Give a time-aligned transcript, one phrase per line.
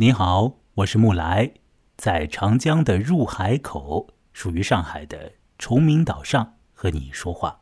[0.00, 1.52] 你好，我是木来，
[1.98, 7.60] 在长江的入海口，属于上海的崇明岛上和你说话。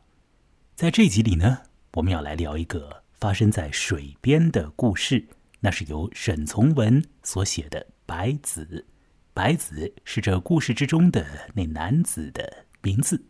[0.73, 1.63] 在这集里呢，
[1.95, 5.27] 我们要来聊一个发生在水边的故事，
[5.59, 8.65] 那是由沈从文所写的《白子》。
[9.33, 11.25] 白子是这故事之中的
[11.55, 13.25] 那男子的名字。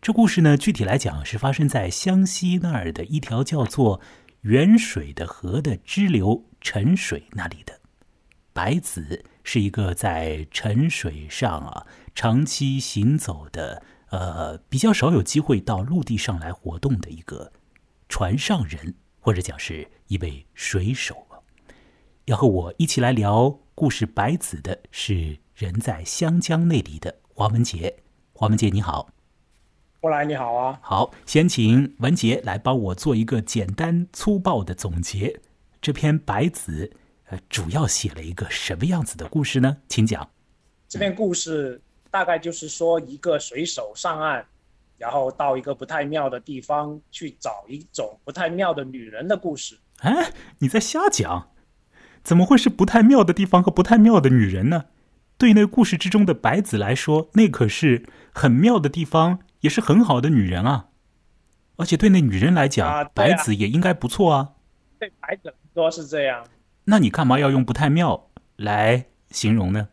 [0.00, 4.00] 这故事呢，具体来讲是发生在湘西那儿的一条叫做
[4.40, 7.78] 源水的河的支流沉水那里的。
[8.52, 17.50] 白子是一个在沉水上啊长期行走的，呃，比较少有机会到陆地上来活动的一个
[18.08, 21.40] 船上人，或者讲是一位水手啊。
[22.26, 27.96] 要和我一起来聊故事白子的是人在湘江那里的黄文杰。
[28.34, 29.08] 黄文杰你好，
[30.00, 30.78] 过来你好啊。
[30.82, 35.40] 好，先请文杰来帮我做一个简单粗暴的总结。
[35.80, 36.92] 这篇白子。
[37.48, 39.76] 主要写了一个什么样子的故事呢？
[39.88, 40.28] 请讲。
[40.88, 44.44] 这篇故事大概就是说，一个水手上岸，
[44.98, 49.78] 然后到一个不太妙的地方去找一种不太妙的女人的故事。
[50.00, 51.50] 哎，你在瞎讲？
[52.22, 54.84] 怎么会是不太妙的地方和不太妙的女人呢？
[55.38, 60.90] 对那故事之中的白子来说，那可是很妙的地方，也是很好的女人啊。
[61.76, 64.52] 而且对那女人来讲，白子也应该不错啊。
[65.00, 66.46] 对白子说是这样。
[66.84, 69.88] 那你干嘛要用不太妙来形容呢？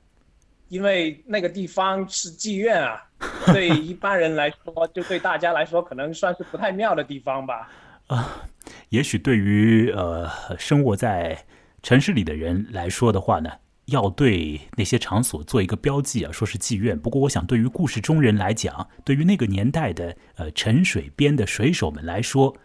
[0.69, 3.03] 因为那个地方是妓院啊，
[3.53, 7.69] 对一般人来说，就对大家来说，可能算是不太妙的地方吧。
[8.07, 8.43] 啊，
[8.89, 11.45] 也许对于呃生活在
[11.81, 13.51] 城市里的人来说的话呢，
[13.85, 16.99] 要对那些场所做一个标记啊，说是妓院。
[16.99, 22.55] 不过，我想对于故事中人来讲，对于那个年代的呃沉水边的水手们来说，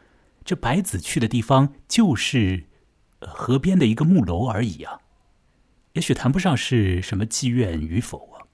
[0.45, 2.64] 这白子去的地方就是。
[3.28, 5.00] 河边的一个木楼而已啊，
[5.92, 8.47] 也许谈不上是什么妓院与否啊，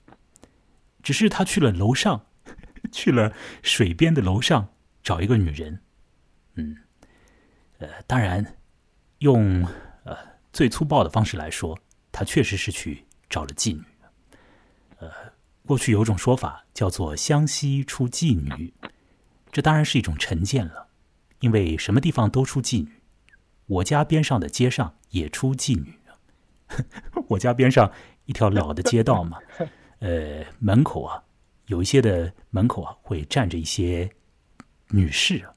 [1.03, 2.27] 只是他去了楼上，
[2.93, 3.33] 去了
[3.63, 4.69] 水边的楼上
[5.03, 5.81] 找一个女人，
[6.55, 6.77] 嗯，
[7.79, 8.57] 呃，当然，
[9.19, 9.65] 用
[10.05, 10.17] 呃
[10.53, 11.79] 最粗暴的方式来说，
[12.13, 13.83] 他确实是去找了妓女。
[14.99, 15.11] 呃，
[15.65, 18.75] 过去有种说法叫做“湘西出妓女”，
[19.51, 20.89] 这当然是一种成见了，
[21.41, 23.00] 因为什么地方都出妓女。
[23.71, 25.95] 我家边上的街上也出妓女，
[27.31, 27.93] 我家边上
[28.25, 29.39] 一条老的街道嘛，
[30.01, 31.23] 呃，门口啊，
[31.67, 34.11] 有一些的门口啊会站着一些
[34.89, 35.55] 女士啊，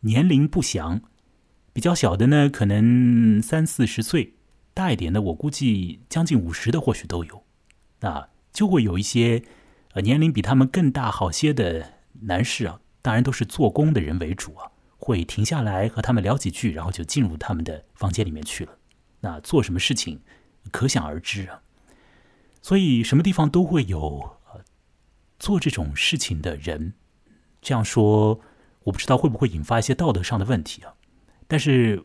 [0.00, 1.00] 年龄不详，
[1.72, 4.34] 比较小的呢可能三四十岁，
[4.74, 7.44] 大一点的我估计将近五十的或许都有，
[8.00, 9.44] 那就会有一些
[9.92, 14.72] 呃年龄比他们更大好些的男士啊，当然都是做工的人为主啊。
[15.04, 18.78] 会停下来和他们聊几句，然后就进入他们的房间里面去了。
[19.20, 20.22] 那做什么事情，
[20.70, 21.60] 可想而知啊。
[22.62, 24.64] 所以什么地方都会有呃
[25.38, 26.94] 做这种事情的人。
[27.60, 28.40] 这样说，
[28.84, 30.94] 我不知道会不会引发一些道德上的问题啊。
[31.46, 32.02] 但是，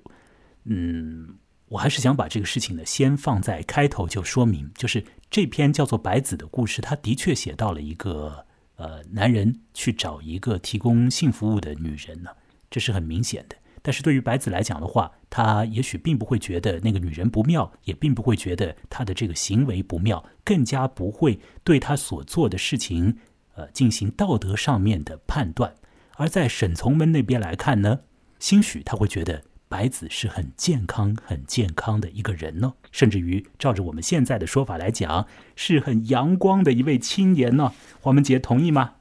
[0.65, 1.37] 嗯，
[1.69, 8.45] 我还是想把这个事情呢，先放在开头就说明，就是这篇叫做《白子》的故事，他的确写到了一个
[8.75, 12.31] 呃，男人去找一个提供性服务的女人呢。
[12.69, 23.17] 这是很明显的，但是对于白子来讲的话，他也许并不会觉得那个女人不妙，也并不会觉得他的这个行为不妙，更加不会对他所做的事情，
[23.55, 25.75] 呃，进行道德上面的判断。
[26.15, 28.01] 而在沈从文那边来看呢，
[28.39, 35.25] 兴许他会觉得白子是很健康、很健康的一个人呢，甚至于照着我们现在的说法来讲，
[35.55, 37.73] 是很阳光的一位青年呢。
[38.01, 38.95] 黄文杰同意吗？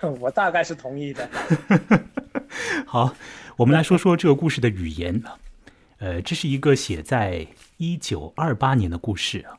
[0.20, 1.28] 我大概是同意的。
[2.86, 3.14] 好，
[3.56, 5.22] 我们来说说这个故事的语言
[5.98, 7.46] 呃，这是一个写在
[7.78, 9.58] 一九二八年的故事啊。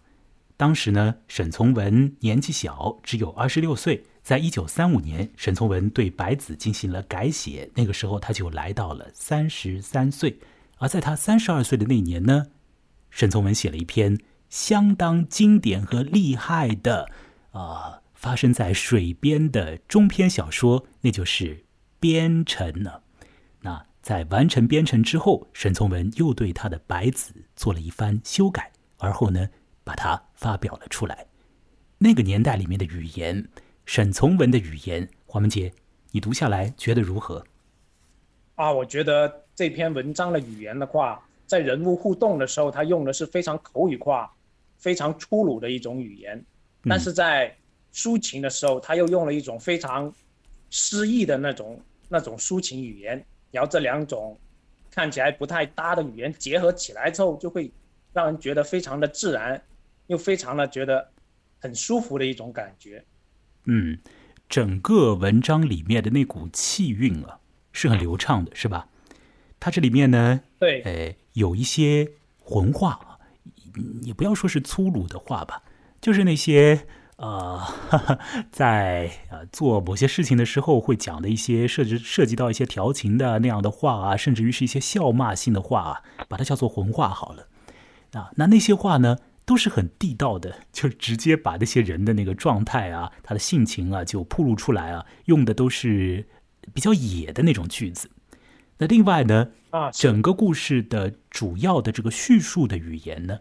[0.55, 4.03] 当时呢，沈从文年纪小，只有二十六岁。
[4.23, 10.39] 在一九三五年，沈从文对白子进行了改写，那个时候他就来到了三十三岁。
[10.77, 12.47] 而在他三十二岁的那年呢，
[13.09, 14.19] 沈从文写了一篇
[14.49, 17.09] 相当经典和厉害的
[17.51, 18.01] 啊。
[18.13, 21.55] 发生在水边的中篇小说，那就是
[21.99, 23.01] 《边城》呢。
[23.61, 29.49] 那在完成《编程》之后，沈从文又对他的《白子》做了一番修改，而后呢，
[29.83, 31.25] 把它发表了出来。
[31.97, 33.47] 那个年代里面的语言，
[33.85, 35.73] 沈从文的语言，黄文杰，
[36.11, 37.43] 你读下来觉得如何？
[38.55, 44.31] 啊，我觉得这篇文章的语言的话，在人物互动的时候，他用的是非常口语化、
[44.77, 46.43] 非常粗鲁的一种语言，
[46.83, 47.55] 但是在
[47.93, 50.13] 抒情的时候，他又用了一种非常
[50.69, 54.37] 诗意的那种那种抒情语言，然后这两种
[54.91, 57.71] 看起来不太搭的语言结合起来之后，就会
[58.13, 59.61] 让人觉得非常的自然，
[60.07, 61.11] 又非常的觉得
[61.59, 63.03] 很舒服的一种感觉。
[63.65, 63.97] 嗯，
[64.47, 67.39] 整个文章里面的那股气韵啊，
[67.71, 68.89] 是很流畅的，是吧？
[69.59, 73.19] 它这里面呢，对，呃，有一些混话，
[74.03, 75.63] 也不要说是粗鲁的话吧，
[75.99, 76.87] 就是那些
[77.17, 77.59] 呃，
[78.51, 87.47] 在呃做某些事情的时候会讲的一些涉及涉及到一些调情的那样的话啊，甚至于是一些笑骂性的话啊，把它叫做混话好了。
[88.13, 96.27] 啊，那那些话呢，都是很地道的，就直接把那些人的那个状态啊，他的性情啊，就铺露出来啊，用的都是
[96.73, 98.09] 比较野的那种句子。
[98.77, 103.39] 那另外呢，啊，整个故事的主要的这个叙述的语言呢，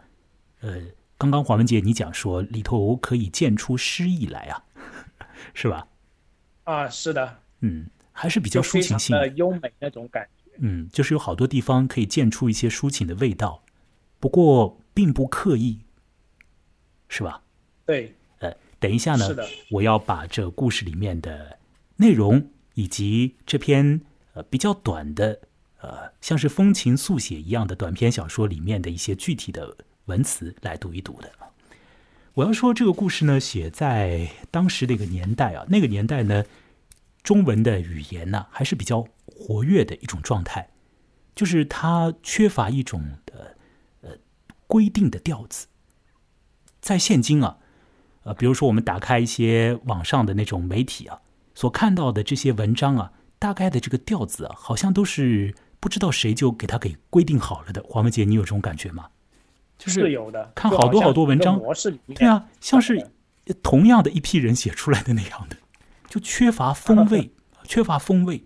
[0.61, 0.81] 呃，
[1.18, 4.64] 刚刚黄文杰你讲说里头可以见出诗意来啊，
[5.54, 5.88] 是吧？
[6.64, 10.52] 啊，是的，嗯，还是比较抒情性的优美那种感觉。
[10.58, 13.62] 嗯，就是有好多地方可以见出一些抒情的味道，
[14.18, 15.80] 不过并不刻意，
[17.08, 17.42] 是吧？
[17.84, 19.28] 对，呃，等一下呢，
[19.70, 21.58] 我要把这故事里面的
[21.96, 24.00] 内容以及这篇。
[24.34, 25.40] 呃，比较短的，
[25.80, 29.74] 呃，像是风情速写一样的短篇小说里面的一些具体的
[30.06, 31.31] 文词来读一读的。
[32.35, 36.44] 我要说这个故事呢，写在当时那个年代啊，那个年代呢，
[37.23, 40.69] 中文的语言呢还是比较活跃的一种状态，
[41.35, 43.56] 就是它缺乏一种的
[44.00, 44.11] 呃
[44.67, 45.67] 规定的调子。
[46.81, 47.59] 在现今啊，
[48.25, 51.20] 呃，比如说我们打开一些网上的那种媒体啊，
[51.55, 53.12] 所看到的这些文章啊。
[53.38, 57.85] 大概的这个调子啊，好像都是不知道谁就给他给规定好了的。
[57.87, 59.11] 黄文杰，你有这种感觉吗？
[59.94, 61.61] 就是有的，看好多好多文章，
[62.15, 63.11] 对啊，像是
[63.62, 65.56] 同样的一批人写出来的那样的，
[66.09, 67.31] 就缺乏风味，
[67.65, 68.43] 缺乏风味。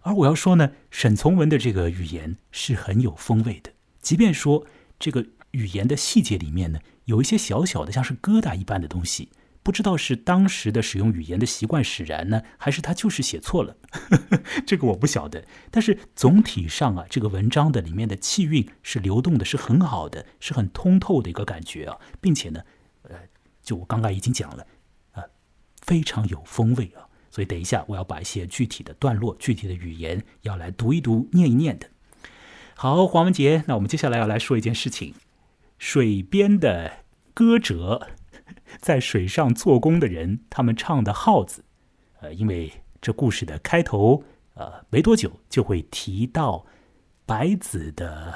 [0.00, 3.70] 而我要说呢，沈从文的这个语言是很有风味的，
[4.00, 4.66] 即便说
[4.98, 9.28] 这个语言的细节里面呢，有一些小小的像是疙瘩一般的东西。
[9.62, 13.76] 不知道是当时的使用语言的习惯使然呢，还是他就是写错了，
[14.66, 15.44] 这个我不晓得。
[15.70, 22.60] 但是总体上啊，这个文章的里面的气韵是流动的，是很好的，是很通透的一个感觉啊，并且呢，
[23.02, 23.16] 呃，
[23.62, 24.66] 就我刚刚已经讲了，
[25.12, 25.22] 啊，
[25.82, 27.06] 非常有风味啊。
[27.30, 31.88] 所以等一下我要把一些具体的段落、具体的语言要来读一读、念一念的。
[32.74, 35.14] 好，黄文杰，那我们接下来要来说一件事情：
[35.78, 38.08] 水边的歌者。
[38.80, 41.64] 在水上做工的人，他们唱的号子，
[42.20, 46.64] 呃，因为这故事的开头，呃，没多久就会提到
[47.24, 48.34] 白子的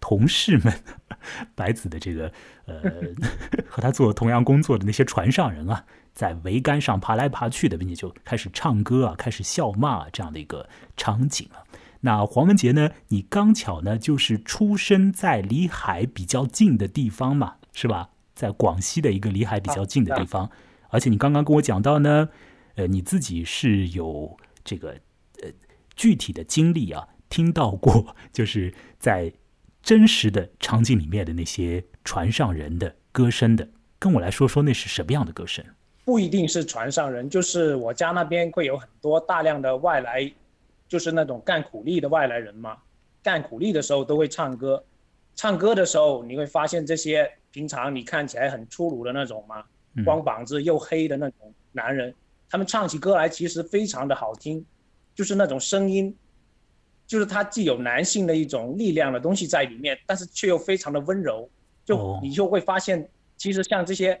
[0.00, 0.72] 同事们，
[1.54, 2.32] 白子的这个
[2.66, 2.82] 呃
[3.68, 11.62] 和他做同样工作的那些船上人啊，在桅杆上爬来爬去的，并且就开始唱歌啊，开始笑骂这样的一个场景啊。
[12.00, 18.10] 那黄文杰呢，你刚巧呢就是出生在离海比较近的地方嘛，是吧？
[18.38, 20.48] 在广西的一个离海比较近的地方，
[20.90, 22.28] 而且你刚刚跟我讲到呢，
[22.76, 24.90] 呃，你自己是有这个
[25.42, 25.50] 呃
[25.96, 29.32] 具体的经历啊，听到过 就是在
[29.82, 33.68] 真实的场景里面的那些船上人的歌声的，
[33.98, 35.64] 跟我来说说那是什么样的歌声？
[36.04, 40.32] 不一定是船上人，就是我家那边会有很多大量的外来，
[40.86, 42.76] 就是那种干苦力的外来人嘛，
[43.20, 44.84] 干苦力的时候都会唱歌，
[45.34, 47.28] 唱歌的时候你会发现这些。
[47.50, 49.64] 平常你看起来很粗鲁的那种嘛，
[50.04, 52.14] 光膀子又黑的那种男人，
[52.50, 54.64] 他们唱起歌来其实非常的好听，
[55.14, 56.14] 就是那种声音，
[57.06, 61.48] 就是他既有男性的一种力量的东西在里面，但是却又非常的温柔，
[61.84, 64.20] 就你就会发现，其实像这些，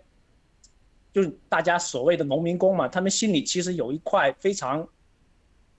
[1.12, 4.88] 就是大家所谓的农民工嘛，他们心里其实有一块非常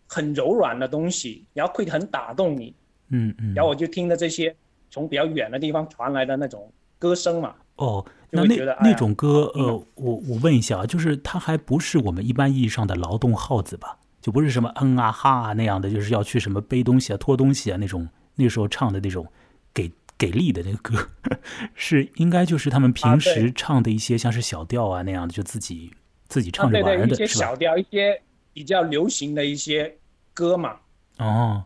[0.08, 2.76] 很柔软的东西，然后会很打动你，
[3.10, 4.56] 嗯嗯，然后我就听着这些
[4.92, 6.72] 从比较远的地方传来的那种。
[7.00, 13.98] 歌声嘛，哦，那那那种歌，呃，我我问一下啊，就是它还不是我们一般意义上的劳动号子吧？
[14.22, 19.26] 就不是什么嗯啊哈啊那样的，就是要去什么背东西啊、拖东西啊那种，那时候唱的那种
[19.74, 21.08] 给给力的那个歌，
[21.74, 25.90] 是应该就是他们平时唱的一些像是小调啊那样的，就自己
[26.28, 29.96] 自己唱着玩的，一些小调，一些比较流行的一些
[30.34, 30.76] 歌嘛。
[31.18, 31.64] 哦，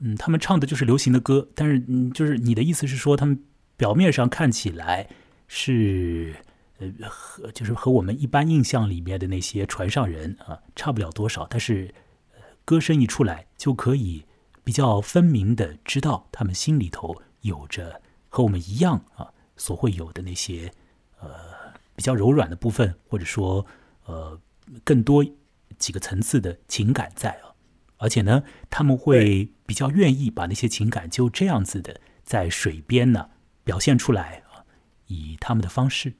[0.00, 3.42] 嗯，他们唱的就是流行的歌，但是嗯，就是你的意思是说他们。
[3.80, 5.08] 表面上看起来
[5.48, 6.36] 是
[6.80, 11.94] 呃和就是和我们一般印象里面的那些船上人啊差不了多少，但是
[12.34, 14.26] 呃歌声一出来就可以
[14.62, 20.70] 比较分明的知道他们心里头有着和我们一样啊所会有的那些
[21.18, 21.30] 呃
[21.96, 23.64] 比较柔软的部分，或者说
[24.04, 24.38] 呃
[24.84, 25.24] 更多
[25.78, 27.56] 几个层次的情感在啊，
[27.96, 33.30] 而且呢他们会比较愿意把那些情感就这样子的在水边呢。
[33.70, 34.66] 表现出来啊，
[35.06, 36.12] 以他们的方式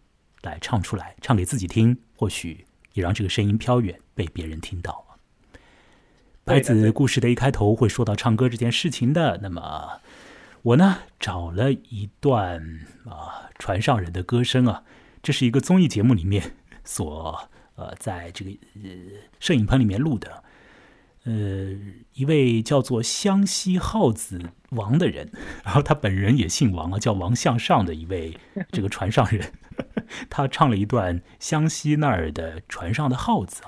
[0.42, 5.18] 来唱出来，唱给自己听，或许也让这个声音飘远，被别人听到。
[6.44, 10.00] 白子故事的一开头会说到唱歌这件事情的，那么
[10.62, 14.84] 我呢找了一段啊船上人的歌声啊，
[15.20, 16.54] 这是一个综艺节目里面
[16.84, 18.90] 所呃在这个呃
[19.40, 20.44] 摄影棚里面录的。
[21.24, 21.76] 呃，
[22.14, 25.30] 一位叫做湘西耗子王的人，
[25.62, 28.38] 然后他本人也姓王啊，叫王向上的一位
[28.72, 29.52] 这个船上人，
[30.30, 33.62] 他唱了一段湘西那儿的船上的耗子，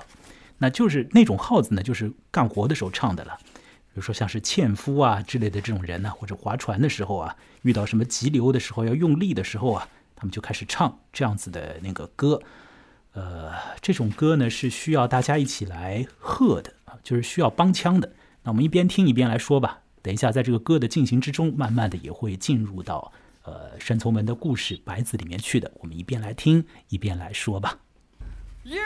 [0.57, 12.41] 那就是那种耗子呢，就是干活的时候唱的了，比如说像是纤夫啊之类的这种人呢，或者划船的时候啊，遇到什么急流的时候要用力的时候啊，他们就开始唱这样子的那个歌，
[13.13, 16.73] 呃，这种歌呢是需要大家一起来和的。
[17.03, 19.81] 就是需要帮腔的，那我们一边听一边来说吧。
[20.01, 23.11] 等一下，在这个歌的进行之中，慢慢的也会进入到
[23.43, 25.71] 呃山从门的故事白子里面去的。
[25.79, 27.79] 我们一边来听，一边来说吧。
[28.63, 28.79] 耶，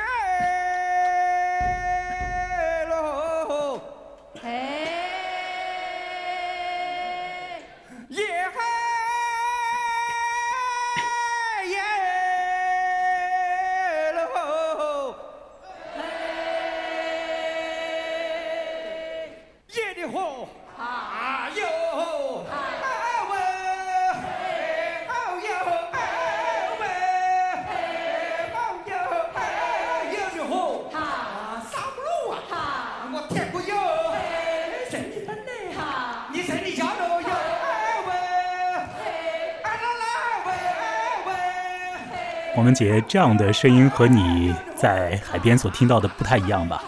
[42.58, 46.84] 王文杰，这样的声音和你在海边所听到的不太一样吧？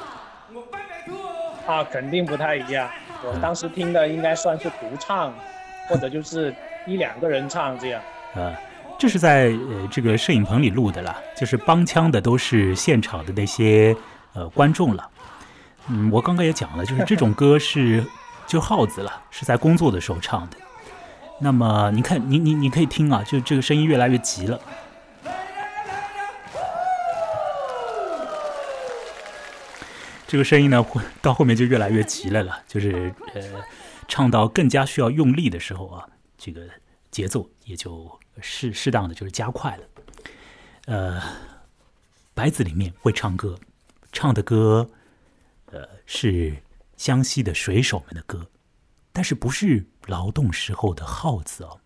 [1.68, 2.90] 啊，肯定不太一样。
[3.24, 5.32] 我当时听的应该算是独唱，
[5.88, 6.52] 或者就是
[6.88, 8.02] 一两个人唱这样。
[8.34, 8.52] 啊，
[8.98, 13.96] 这是在呃这个摄影棚里录的啦，就是帮腔的都是现场的那些
[14.34, 15.08] 呃观众了。
[15.88, 18.04] 嗯，我刚刚也讲了，就是这种歌是
[18.48, 20.58] 就耗子了， 是在工作的时候唱的。
[21.40, 24.60] 那么你看，你你你可以听啊，就这个声音越来越急了。
[30.30, 33.42] 这个声音呢，会到后面就越来越急了了，就是呃，
[34.08, 36.08] 唱到更加需要用力的时候啊，
[36.38, 36.70] 这个
[37.10, 38.08] 节奏也就
[38.40, 39.84] 适适当的就是加快了。
[40.86, 41.20] 呃，
[42.36, 43.60] 白子里面会唱歌，
[44.12, 44.92] 唱的歌，
[45.72, 46.62] 呃，是
[46.96, 48.52] 湘西的水手们的歌，
[49.12, 51.82] 但是不是劳动时候的号子哦。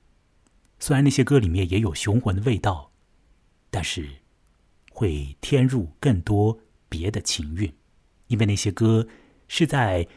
[0.80, 2.92] 虽然那些歌里面也有雄浑的味道，
[3.70, 4.06] 但是
[4.92, 6.60] 会添入更多
[6.90, 7.74] 别的情韵。
[8.34, 9.08] 因为那些歌
[9.48, 10.08] 是在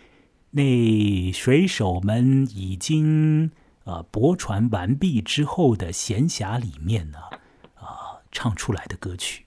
[0.52, 3.50] 那水手们已经
[3.85, 7.18] 呃泊船完毕之后的闲暇里面呢
[7.75, 9.44] 啊唱出来的歌曲。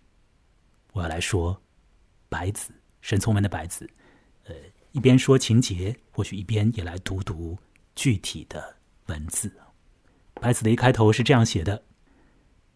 [0.93, 1.59] 我要来说
[2.29, 2.71] 白子
[3.01, 3.89] 沈从文的白子，
[4.45, 4.53] 呃，
[4.91, 7.57] 一边说情节，或许一边也来读读
[7.95, 8.75] 具体的
[9.07, 9.51] 文字。
[10.35, 11.83] 白子的一开头是这样写的：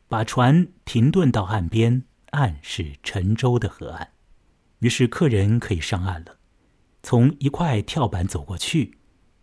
[0.07, 4.12] 把船停顿到岸边，岸是沉舟的河岸。
[4.83, 6.35] 于是客人可以上岸了，
[7.01, 8.97] 从一块跳板走过去，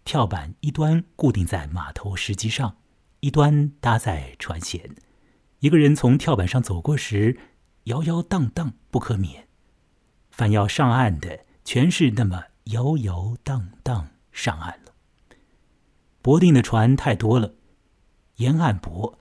[0.05, 2.77] 跳板一端固定在码头石基上，
[3.21, 4.83] 一端搭在船舷。
[5.61, 7.41] 一个人从跳板上走过时，
[7.85, 9.49] 摇摇荡荡不可免。
[10.31, 14.93] 凡要上岸的，全是那么摇摇荡荡上岸了。
[16.21, 17.55] 泊定的船太多了，
[18.37, 19.19] 沿岸泊，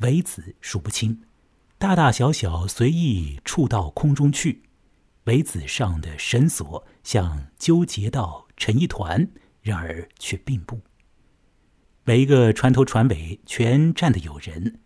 [0.00, 1.22] 围子数不清，
[1.78, 4.60] 大大小小随意触到空中去。
[5.24, 9.30] 尾子上的绳索像纠结到成一团，
[9.62, 10.80] 然而却并不。
[12.04, 14.80] 每一个船头船尾全站的有人，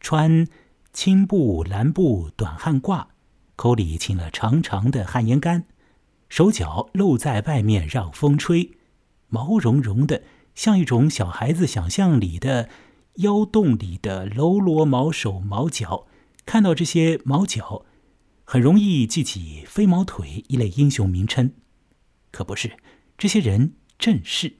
[0.00, 0.46] 穿
[0.92, 3.08] 青布蓝布短汗褂，
[3.56, 5.66] 口里沁了长长的旱烟干，
[6.30, 8.72] 手脚露在外面让风吹，
[9.28, 10.22] 毛茸茸的，
[10.54, 12.70] 像一种小孩子想象里的
[13.16, 16.06] 腰洞里的喽啰毛手毛脚。
[16.46, 17.84] 看到这些毛脚。
[18.44, 21.52] 很容易记起飞毛腿一类英雄名称，
[22.30, 22.76] 可不是
[23.16, 24.54] 这些人正是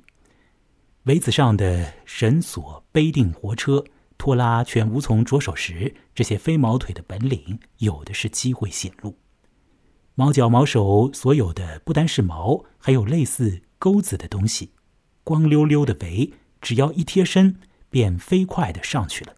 [1.05, 3.85] 围子上的绳索背定活车
[4.17, 9.19] 拖拉全无从着手时，这些飞毛腿的本领有的是机会显露。
[10.14, 14.71] 毛脚毛手所有的不单是毛，还有类似钩子的东西，
[15.23, 17.61] 光溜溜的围，只要一贴身，
[17.91, 19.37] 便飞快的上去了，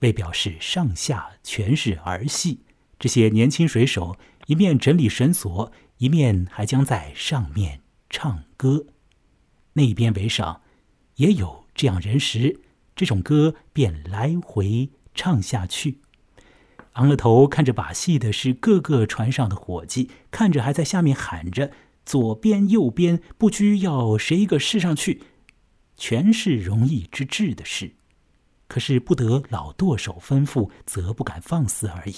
[0.00, 2.64] 为表示上下全是儿戏。
[3.00, 4.16] 这些年轻水手
[4.46, 7.80] 一面整理绳索，一面还将在上面
[8.10, 8.84] 唱歌。
[9.72, 10.60] 那边围上
[11.16, 12.60] 也有这样人时，
[12.94, 16.00] 这种歌便来回唱下去。
[16.94, 21.72] 昂了头看着把戏的是各个船上的伙计，看着还在下面喊着
[22.04, 25.22] “左边右边不拘要谁一个试上去”，
[25.96, 27.92] 全是容易之至的事。
[28.68, 32.16] 可是不得老舵手吩咐，则不敢放肆而已。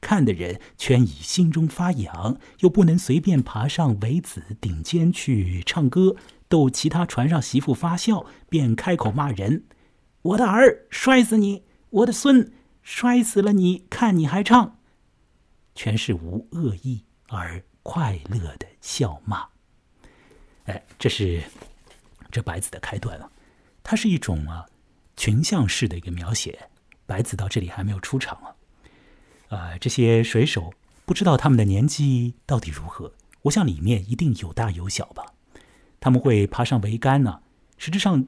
[0.00, 6.14] 看的人全以心中发痒，又不能随便爬上桅子顶尖去唱歌，
[6.48, 9.64] 逗其他船上媳妇发笑，便开口骂人
[10.22, 11.64] ：“我的儿，摔死你！
[11.90, 12.52] 我的孙，
[12.82, 13.86] 摔死了你！
[13.90, 14.78] 看你还唱！”
[15.74, 19.46] 全是无恶意而快乐的笑骂。
[20.64, 21.42] 哎，这是
[22.30, 23.30] 这白子的开端了，
[23.82, 24.66] 它是一种啊
[25.16, 26.68] 群像式的一个描写。
[27.06, 28.54] 白子到这里还没有出场啊。
[29.48, 30.72] 啊，这些水手
[31.04, 33.14] 不知道他们的年纪到底如何。
[33.42, 35.24] 我想里面一定有大有小吧。
[36.00, 37.40] 他们会爬上桅杆呢。
[37.76, 38.26] 实质上，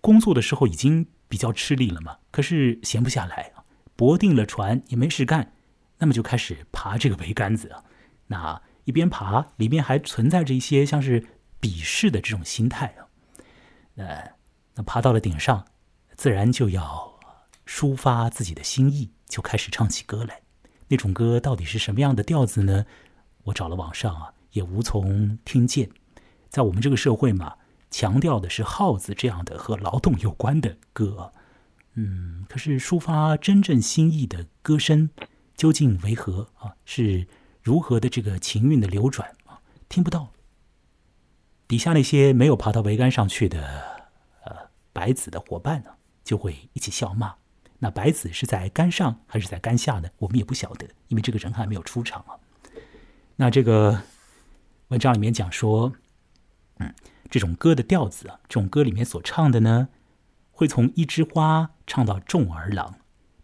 [0.00, 2.18] 工作的时候已经比较吃力了嘛。
[2.30, 3.64] 可是闲不下来啊，
[3.96, 5.52] 泊定了船也没事干，
[5.98, 7.82] 那么就开始爬这个桅杆子啊。
[8.28, 11.26] 那一边爬，里面还存在着一些像是
[11.60, 13.08] 鄙视的这种心态啊。
[13.96, 14.32] 呃，
[14.74, 15.66] 那爬到了顶上，
[16.14, 17.18] 自然就要
[17.66, 19.10] 抒发自己的心意。
[19.28, 20.40] 就开始唱起歌来，
[20.88, 22.86] 那种歌到底是什么样的调子呢？
[23.44, 25.90] 我找了网上啊，也无从听见。
[26.48, 27.56] 在我们这个社会嘛，
[27.90, 31.32] 强调的是号子这样的和劳动有关的歌，
[31.94, 35.10] 嗯，可是抒发真正心意的歌声
[35.54, 36.74] 究竟为何啊？
[36.84, 37.26] 是
[37.62, 39.60] 如何的这个情韵的流转啊？
[39.88, 40.32] 听不到。
[41.66, 43.60] 底下那些没有爬到桅杆上去的
[44.44, 44.56] 呃
[44.92, 45.90] 白子的伙伴呢，
[46.24, 47.34] 就会一起笑骂。
[47.80, 50.08] 那白子是在杆上还是在杆下呢？
[50.18, 52.34] 我们也不晓得，因为这个人还没有出场啊。
[53.36, 54.02] 那这个
[54.88, 55.92] 文章里面讲说，
[56.78, 56.92] 嗯，
[57.30, 59.88] 这种歌的调子啊，这种歌里面所唱的呢，
[60.50, 62.96] 会从一枝花唱到众儿郎。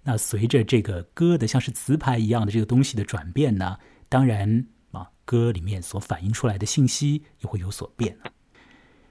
[0.03, 8.19] 那随着这个歌的像是词牌一样的这个东西的转变呢，当然啊，歌里面所反映出来的信息也会有所变。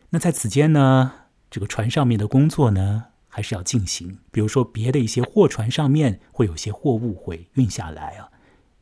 [0.10, 1.14] 那在此间呢，
[1.50, 3.06] 这个船上面的工作呢？
[3.36, 8.30] 还是要进行，比如说别的一些货船上面会有些货物会运下来啊，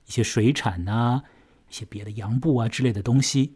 [0.06, 1.24] 一些水产呐，
[1.70, 3.56] 一些别的洋布啊之类的东西。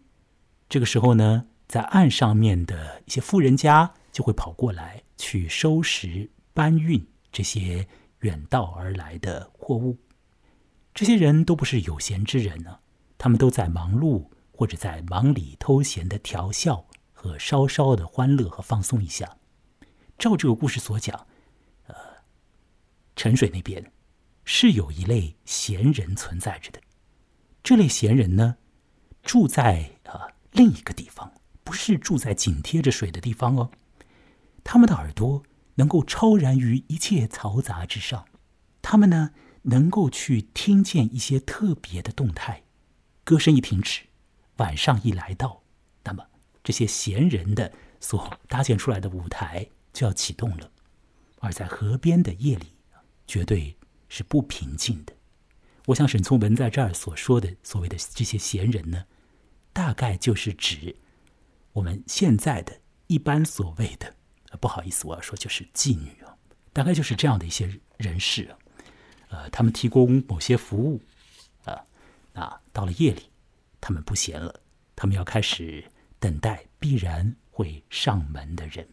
[0.69, 7.86] 这个时候呢，在岸上面的一些富人家就会跑过来去收拾搬运这些
[8.19, 9.97] 远道而来的货物。
[10.93, 12.79] 这些人都不是有闲之人呢，
[13.17, 19.36] 他们都在忙碌或者在忙里偷闲的调笑和稍稍的欢乐和放松一下。
[20.17, 21.28] 照这个故事所讲，
[21.88, 21.95] 呃，
[23.15, 23.91] 沉水那边
[24.43, 26.80] 是有一类闲人存在着的。
[27.63, 28.58] 这类闲人呢，
[29.23, 33.71] 住在啊另一个地方，不是住在紧贴着水的地方哦。
[34.63, 35.43] 他们的耳朵
[35.75, 38.25] 能够超然于一切嘈杂之上，
[38.82, 39.32] 他们呢
[39.63, 42.63] 能够去听见一些特别的动态。
[43.23, 44.04] 歌声一停止，
[44.58, 45.63] 晚上一来到，
[46.04, 46.25] 那么
[46.63, 49.67] 这些闲人的所搭建出来的舞台。
[49.95, 50.69] 就要启动了，
[51.39, 52.73] 而在河边的夜里，
[53.25, 53.77] 绝对
[54.10, 55.13] 是不平静的。
[55.86, 59.05] 我想沈从文在这儿所说的所谓的这些闲人呢，
[59.71, 60.93] 大概就是指
[61.71, 64.13] 我们现在的一般所谓的，
[64.60, 66.36] 不好意思，我要说就是妓女啊，
[66.73, 68.58] 大概就是这样的一些人士啊，
[69.29, 71.01] 呃，他们提供某些服务
[71.63, 71.86] 啊，
[72.34, 73.29] 那到了夜里，
[73.79, 74.60] 他们不闲了，
[74.93, 75.86] 他们要开始
[76.19, 78.86] 等待必然会上门的人。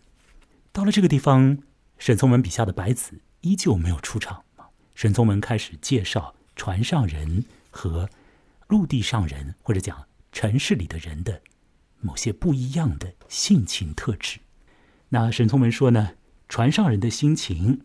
[0.73, 1.59] 到了这个地方，
[1.99, 4.43] 沈从文笔下的白子依旧没有出场。
[4.95, 8.09] 沈从文开始介绍船上人和
[8.69, 11.43] 陆地上人，或者讲城市里的人的
[12.01, 14.41] 某些不一样的性情特质。
[15.11, 16.13] 那沈从文说呢，
[16.49, 17.83] 船上人的心情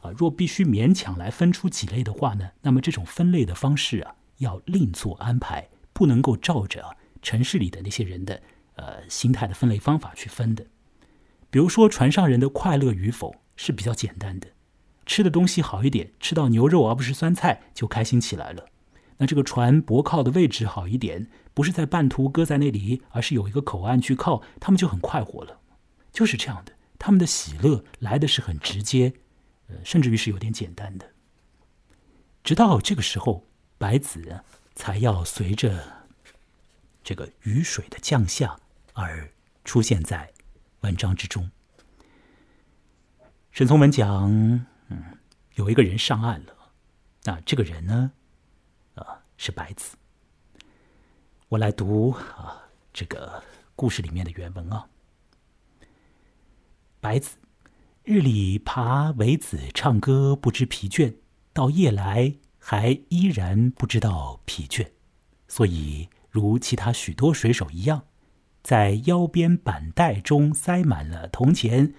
[0.00, 8.40] 啊，若必须勉强来分出几类的话呢，那么这种分类的方式啊，要另做安排，不能够照着城市里的那些人的
[8.76, 10.64] 呃心态的分类方法去分的。
[11.50, 14.48] 比如说，船上人的快乐与否是比较简单的，
[15.04, 18.66] 吃的东西好一点，吃到牛肉而不是酸菜就开心起来了。
[19.18, 25.60] 那这个船泊靠的位置好一点，不是在半途搁在那里，而是有一个口岸去靠，他们就很快活了。
[26.12, 29.12] 就是这样的，他们的喜乐来的是很直接，
[29.66, 31.10] 呃，甚至于是有点简单的。
[32.42, 34.40] 直到这个时候，白子
[34.74, 36.06] 才要随着
[37.04, 38.56] 这个雨水的降下
[38.94, 39.30] 而
[39.64, 40.32] 出现在。
[40.80, 41.50] 文章之中，
[43.50, 44.30] 沈从文讲，
[44.88, 45.18] 嗯，
[45.54, 46.54] 有一个人上岸了，
[47.24, 48.12] 那这个人呢，
[48.94, 49.96] 啊，是白子。
[51.48, 53.42] 我来读啊这个
[53.76, 54.88] 故事里面的原文啊。
[57.00, 57.36] 白子
[58.04, 61.16] 日里爬苇子唱歌不知疲倦，
[61.52, 64.92] 到夜来还依然不知道疲倦，
[65.46, 68.06] 所以如其他许多水手一样，
[68.62, 71.94] 在腰边板带中塞满了铜钱，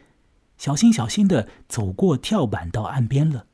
[0.57, 3.47] 小心小心的走过跳板到岸边了。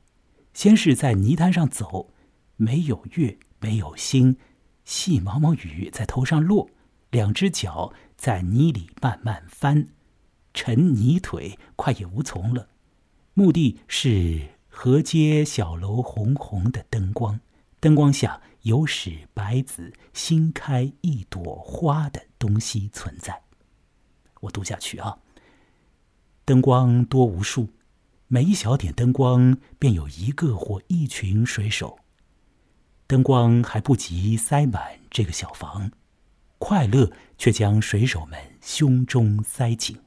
[0.54, 2.10] 先是在泥滩上走，
[2.56, 4.38] 没有月，没有星，
[4.84, 6.70] 细毛毛雨在头上落，
[7.12, 9.88] 两只脚在泥里慢慢翻。
[10.54, 12.70] 沉泥腿，快也无从了。
[13.36, 17.40] 目的是河街小楼红红的灯光，
[17.80, 23.44] 灯光下有使白子新开一朵花的东西存在。
[24.42, 25.20] 我读下去啊。
[26.46, 27.70] 灯光多无数，
[28.28, 32.00] 每一小点灯光便有一个或一群水手。
[33.06, 35.92] 灯光还不及塞满这个小房，
[36.58, 40.00] 快乐却将水手们胸中塞紧。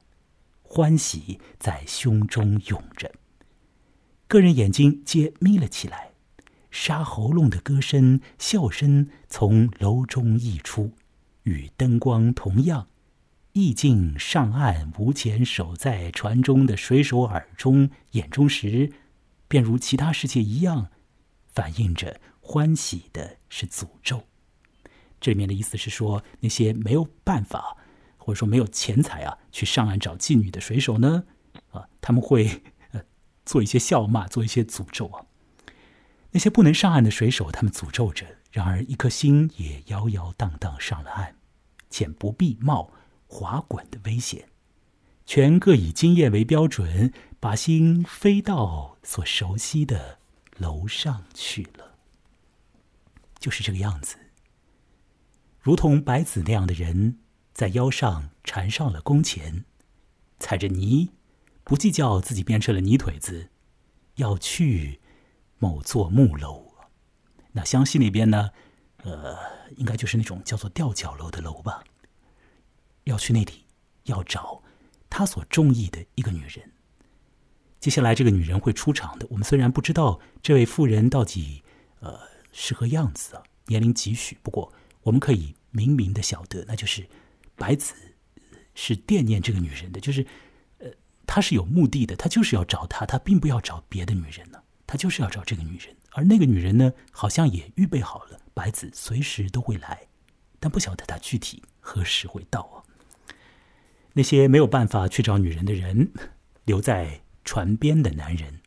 [0.63, 3.13] 欢喜在胸中涌着，
[4.29, 6.10] 个人眼睛皆眯了起来，
[6.71, 10.93] 杀喉咙的歌声、笑声从楼中溢出，
[11.43, 12.89] 与灯光同样，
[13.53, 18.93] 意境上岸无前守在船中的水手耳中、眼中时，
[19.49, 20.89] 便如其他世界一样，
[21.49, 24.25] 反映着欢喜的是诅咒。
[25.21, 27.77] 这里面的意思是说，那些没有办法。
[28.23, 31.25] 或者说没有钱财啊，去上岸找妓女的水手呢，
[31.71, 33.01] 啊，他们会呃
[33.47, 35.25] 做一些笑骂，做一些诅咒啊。
[36.33, 41.35] 那些不能上岸的水手，他们诅咒着，然而一颗心也摇摇荡荡上了岸，
[41.89, 42.93] 且不必冒
[43.27, 44.49] 滑滚的危险，
[45.27, 50.19] 全各以经验为标准，把心飞到所熟悉的
[50.57, 51.97] 楼上去了。
[53.39, 54.17] 就是这个样子，
[55.61, 57.19] 如同白子那样的人。
[57.53, 59.65] 在腰上缠上了弓钱，
[60.39, 61.11] 踩着泥，
[61.63, 63.51] 不计较自己变成了泥腿子，
[64.15, 65.00] 要去
[65.61, 66.75] 某座木楼。
[67.53, 68.51] 那湘西那边呢？
[69.05, 69.39] 呃，
[69.77, 71.85] 应该就是那种叫做吊脚楼的楼吧。
[73.05, 73.65] 要去那里，
[74.07, 74.61] 要找
[75.09, 76.73] 他所中意的一个女人。
[77.79, 79.27] 接下来这个女人会出场的。
[79.31, 81.63] 我们虽然不知道这位妇人到底
[82.01, 82.19] 呃
[82.51, 87.07] 是何样子啊，年龄几许，不过我们可以明明的晓得，那就是。
[87.57, 87.93] 白子
[88.75, 90.27] 是惦念这个女人的，就是，
[90.79, 90.89] 呃，
[91.27, 94.60] 他是有目的的，他就是要找她，他并不要找别的女人呢，
[94.91, 95.95] 他就是要找这个女人。
[96.11, 100.09] 而那个女人呢，好像也预备好了，白子随时都会来，
[100.59, 102.83] 但不晓得他具体何时会到啊。
[104.15, 106.11] 那些没有办法去找女人的人，
[106.65, 108.63] 留在船边的男人，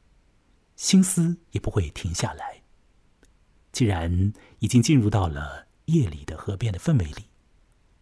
[0.77, 2.61] 心思也不会停下来。
[3.73, 7.25] 既然已经进入到了夜里的河边的氛围里。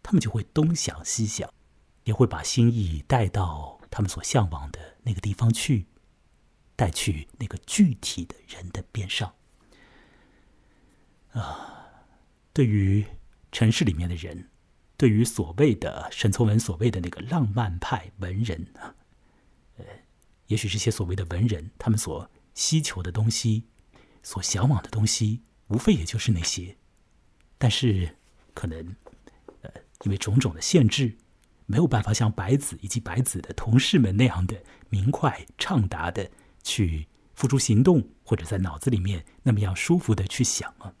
[0.04, 1.48] 他们就会东想西想，
[2.04, 5.86] 也会把心意带到他们所向往的那个地方去，
[6.76, 9.34] 带去那个具体的人的边上。
[11.32, 12.04] 啊，
[12.52, 13.04] 对于
[13.50, 14.50] 城市里面的人，
[14.96, 18.94] 对于所谓的沈从文所谓的那个浪漫派文人啊，
[19.78, 19.84] 呃，
[20.46, 23.64] 也许这些所谓的文人，他们所希求的东西，
[24.22, 26.76] 所向往的东西，无非也就是那些，
[27.58, 28.16] 但是
[28.54, 28.96] 可能。
[29.62, 29.70] 呃
[30.04, 31.16] 因为种种的限制，
[31.64, 36.28] 没有办法像白子以及白子的同事们那样的明快畅达的
[36.62, 40.92] 去付诸行动，或者在脑子里面那么样舒服的去想啊。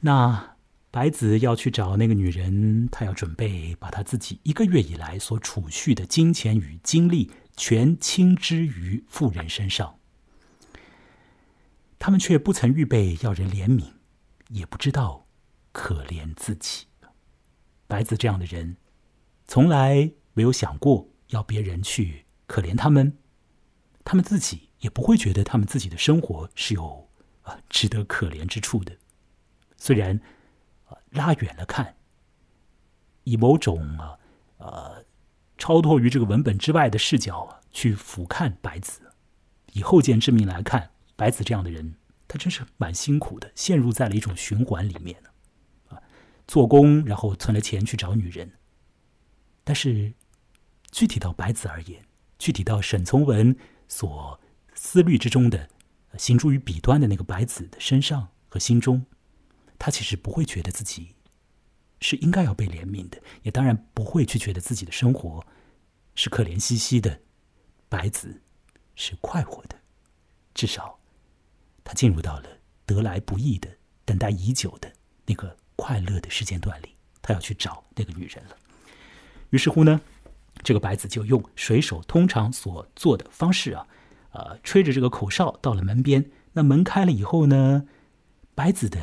[0.00, 0.56] 那
[0.90, 9.98] 白子要去找那个女人，他要准备把他自己一个月以来所储蓄的金钱与精力全倾之于富人身上，
[11.98, 13.92] 他们却不曾预备要人怜悯，
[14.48, 15.26] 也不知道
[15.72, 16.86] 可怜自己。
[17.86, 18.76] 白子这样的人，
[19.46, 23.16] 从来没有想过要别人去可怜他们，
[24.04, 27.08] 他们自己也不会觉得他们自己的生活是有
[27.42, 28.96] 啊值得可怜之处的。
[29.76, 30.20] 虽然
[30.86, 31.96] 啊拉远了看，
[33.24, 34.18] 以某种啊
[34.58, 35.04] 呃
[35.58, 39.12] 超脱于这个文本之外的视角去俯瞰白子，
[39.72, 41.94] 以后见之明来看，白子这样的人，
[42.26, 45.22] 他真是蛮辛苦的，陷入在了一种循环里面
[45.88, 46.02] 啊。
[46.48, 48.52] 做工，然后存了钱去找女人。
[49.64, 50.12] 但是，
[50.90, 52.04] 具体到白子而言，
[52.38, 53.56] 具体到沈从文
[53.92, 54.40] 所
[54.72, 55.68] 思虑之中的，
[56.16, 59.04] 行诸于彼端的那个白子的身上和心中，
[59.78, 61.14] 他其实不会觉得自己
[62.00, 65.44] 是应该要被怜悯的，也当然不会去觉得自己的生活
[66.14, 67.20] 是可怜兮兮的。
[67.90, 68.40] 白子
[68.94, 69.78] 是快活的，
[70.54, 70.98] 至少
[71.84, 72.48] 他进入到了
[72.86, 73.68] 得来不易的、
[74.06, 74.90] 等待已久的
[75.26, 75.54] 那个。
[75.74, 78.56] 快乐的时间段里，他要去找那个女人了。
[79.50, 80.00] 于是乎呢，
[80.62, 83.86] 这个白子就用水手通常所做的方式啊，
[84.30, 86.30] 呃，吹着这个口哨到了门边。
[86.52, 87.86] 那门开了以后呢，
[88.54, 89.00] 白子的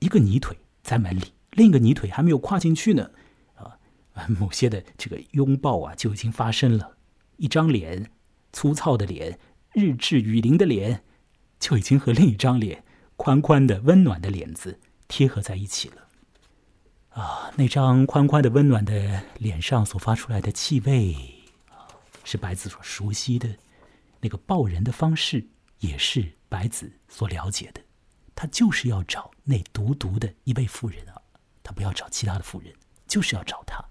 [0.00, 3.10] 一个泥腿在门里，另一个泥腿还没有跨进去呢，
[3.54, 3.78] 啊，
[4.38, 6.96] 某些的这个拥抱啊就已经发生了，
[7.38, 8.10] 一张脸，
[8.52, 9.38] 粗糙的脸，
[9.72, 11.02] 日志雨林的脸，
[11.58, 12.84] 就已经和另一张脸，
[13.16, 16.08] 宽宽的温暖的脸子贴合在一起了。
[17.10, 21.14] 啊，那张宽宽的、温暖的脸上所发出来的气味，
[21.68, 21.88] 啊，
[22.24, 23.48] 是白子所熟悉的，
[24.20, 25.48] 那个抱人的方式，
[25.80, 27.80] 也是白子所了解的。
[28.34, 31.20] 他就是要找那独独的一位妇人啊，
[31.62, 32.72] 他不要找其他的妇人，
[33.06, 33.84] 就是要找他。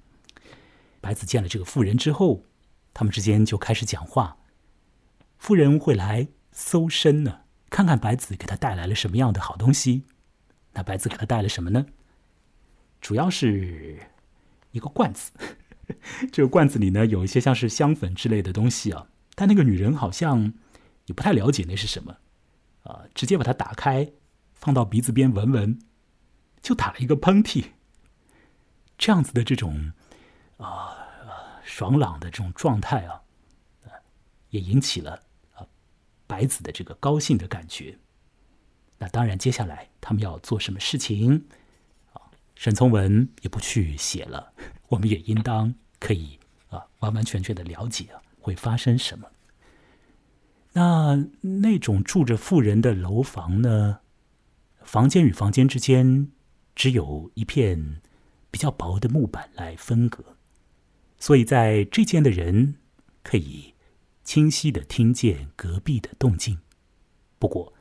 [1.01, 2.43] 白子见了这个妇人之后，
[2.93, 4.37] 他们之间就开始讲话。
[5.37, 10.05] 妇人会来搜身呢，看看白子给他带来了什么样的好东西。
[10.73, 11.85] 那白子给他带了什么呢？
[13.01, 13.97] 主要是
[14.71, 15.31] 一个罐子，
[16.31, 20.53] 这个罐子里呢有一些像是香粉之类的东西啊，但那个女人好像
[21.05, 22.17] 也不太了解那是什么，
[22.83, 24.11] 啊，直接把它打开，
[24.53, 25.79] 放到鼻子边闻闻，
[26.61, 27.65] 就打了一个喷嚏。
[28.97, 29.93] 这样子的这种
[30.57, 30.97] 啊
[31.63, 33.21] 爽朗的这种状态啊，
[34.49, 35.65] 也引起了啊
[36.27, 37.97] 白子的这个高兴的感觉。
[38.97, 41.47] 那当然，接下来他们要做什么事情？
[42.59, 44.51] 沈从文也不去写了，
[44.89, 49.25] 我们也应当可以啊完完全全的了解啊会发生什么。
[50.73, 54.01] 那那种住着富人的楼房呢，
[54.83, 56.33] 房间与房间之间
[56.75, 58.01] 只有一片
[58.51, 60.35] 比较薄的木板来分隔，
[61.17, 62.75] 所以在这间的人
[63.23, 63.73] 可以
[64.25, 66.59] 清晰的听见隔壁的动静。
[67.39, 67.73] 不过，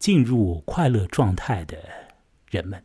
[0.00, 1.78] 进入快乐状态的
[2.50, 2.82] 人们。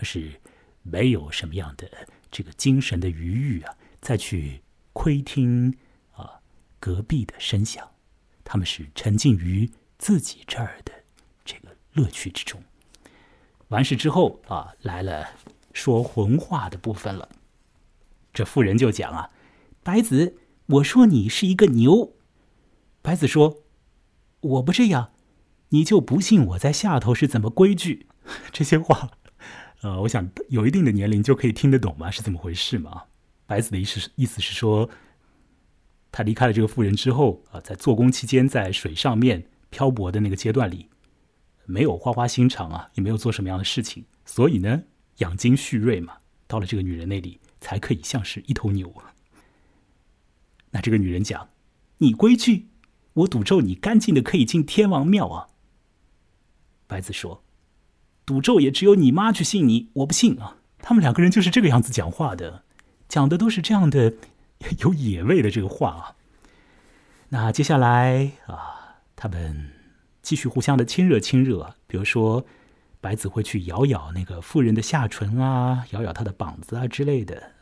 [0.00, 0.40] 可是，
[0.82, 1.86] 没有什么样的
[2.30, 4.62] 这个精神的余裕啊，再去
[4.94, 5.76] 窥听
[6.12, 6.40] 啊
[6.78, 7.86] 隔壁的声响，
[8.42, 11.04] 他们是沉浸于自己这儿的
[11.44, 12.62] 这个乐趣之中。
[13.68, 15.32] 完事之后啊，来了
[15.74, 17.28] 说浑话的部分了。
[18.32, 19.28] 这妇人就讲啊
[19.84, 22.14] ：“白子，我说你是一个牛。”
[23.02, 23.64] 白子说
[24.40, 25.12] ：“我不这样，
[25.68, 28.06] 你就不信我在下头是怎么规矩。
[28.50, 29.10] ”这些话。
[29.82, 32.10] 呃，我想有一定的年龄就可以听得懂吗？
[32.10, 33.04] 是怎么回事嘛？
[33.46, 34.88] 白子的意思意思是说，
[36.12, 40.88] 他离开了这个妇人之后啊，在做工期间，在水上面漂泊的那个阶段里，
[41.64, 44.82] 没有花花心肠啊，也没有做什么样的事情，所以呢，
[45.16, 48.92] 养精蓄锐嘛，到了这个女人那里才可以像是一头牛。
[50.70, 51.48] 那这个女人讲
[51.98, 52.68] ：“你规矩，
[53.14, 55.48] 我赌咒你干净的可以进天王庙啊。”
[56.86, 57.42] 白子说。
[58.30, 60.58] 诅咒也只有你妈去信你，我不信啊！
[60.78, 62.62] 他们两个人就是这个样子讲话的，
[63.08, 64.14] 讲的都是这样的
[64.78, 66.16] 有野味的这个话啊。
[67.30, 69.72] 那接下来啊，他们
[70.22, 72.46] 继续互相的亲热亲热，比如说
[73.00, 77.54] 白子会去咬咬那个妇人的下唇啊，咬咬她的膀子啊之类的。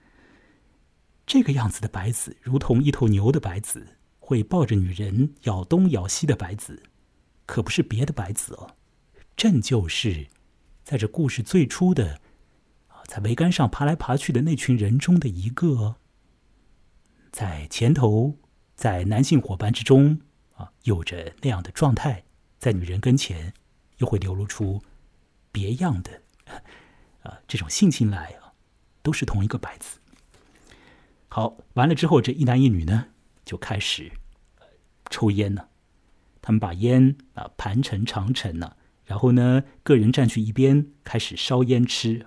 [1.27, 3.87] 这个样子的白子，如同一头牛的白子，
[4.19, 6.83] 会抱着女人咬东咬西的白子，
[7.47, 8.77] 可不是别的白子哦，
[9.35, 10.27] 朕就是。
[10.89, 12.19] 在这故事最初的
[12.87, 15.97] 啊，在桅杆上爬来爬去的那群人中的一个，
[17.31, 18.39] 在前头，
[18.75, 20.19] 在男性伙伴之中
[20.55, 22.25] 啊，有着那样的状态，
[22.59, 23.53] 在女人跟前，
[23.99, 24.83] 又会流露出
[25.53, 26.23] 别样的
[27.21, 28.57] 啊这种性情来啊，
[29.03, 29.99] 都是同一个白字。
[31.29, 33.09] 好，完了之后，这一男一女呢，
[33.45, 34.11] 就开始
[35.11, 35.69] 抽烟呢，
[36.41, 38.75] 他们把烟啊盘成长城呢。
[39.09, 42.27] 然后呢，个人站去一边，开始烧烟吃。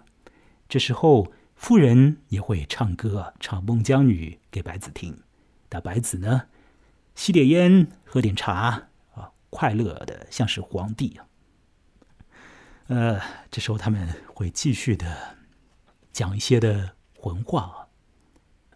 [0.67, 5.21] 这时候，妇人也会唱歌，唱《孟姜女》给白子听。
[5.69, 6.47] 那白子呢，
[7.13, 11.27] 吸点烟，喝点茶，啊，快乐的像是皇帝啊。
[12.87, 15.37] 呃，这时候他们会继续的
[16.11, 17.89] 讲一些的混话，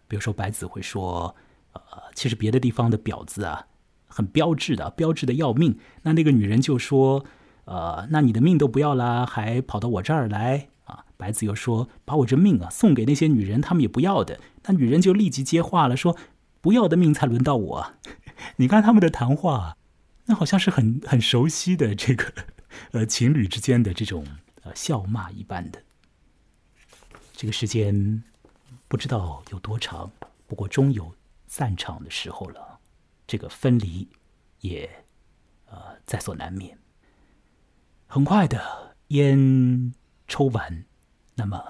[0.06, 1.34] 比如说白子会说
[1.74, 1.82] ：“呃，
[2.14, 3.66] 其实别的地方的婊子啊，
[4.06, 7.26] 很标致的，标致的要命。”那那个女人就说。
[7.66, 11.04] 呃，那你的命都不要啦，还跑到我这儿来啊？
[11.16, 16.16] 白子又说：“把我这命啊送给那些女人，他们也不要的。”那女人就立即接话了，说
[16.62, 17.92] ：“不要的命才轮到我。
[18.56, 19.76] ”你看他们的谈话，
[20.26, 22.32] 那好像是很很熟悉的这个
[22.92, 24.24] 呃情侣之间的这种
[24.62, 25.82] 呃笑骂一般的。
[27.32, 28.22] 这个时间
[28.86, 30.10] 不知道有多长，
[30.46, 31.12] 不过终有
[31.48, 32.78] 散场的时候了。
[33.26, 34.08] 这个分离
[34.60, 34.88] 也
[35.68, 36.78] 呃在所难免。
[38.06, 39.92] 很快的烟
[40.26, 40.84] 抽完，
[41.34, 41.62] 那么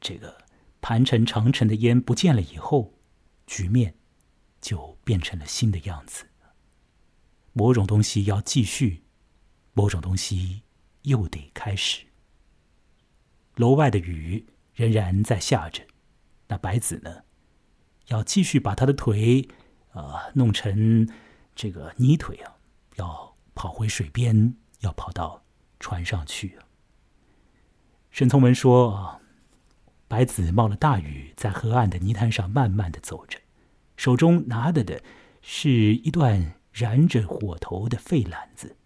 [0.00, 0.38] 这个
[0.80, 2.94] 盘成长城的烟不见了以后，
[3.46, 3.94] 局面
[4.60, 6.26] 就变成了新的样子。
[7.52, 9.04] 某种东西要继续，
[9.74, 10.62] 某种东西
[11.02, 12.06] 又得开始。
[13.56, 15.84] 楼外的雨仍然在下着，
[16.48, 17.24] 那白子呢，
[18.06, 19.48] 要继续把他的腿，
[19.92, 21.08] 啊，弄成
[21.54, 22.56] 这个泥腿啊，
[22.96, 25.44] 要跑回水边，要跑到
[25.80, 26.58] 船上去。
[28.12, 29.20] 沈从文说
[30.06, 33.38] ：“白子冒了大雨，在河岸的泥滩上慢慢的走着，
[33.96, 35.02] 手中拿的的
[35.42, 38.76] 是一段燃着火头的废篮子，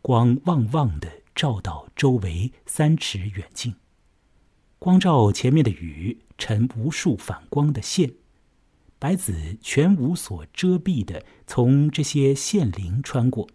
[0.00, 3.76] 光旺旺的照到周围三尺远近，
[4.78, 8.14] 光照前面的雨成无数反光的线，
[8.98, 13.48] 白子全无所遮蔽的从这些线林穿过，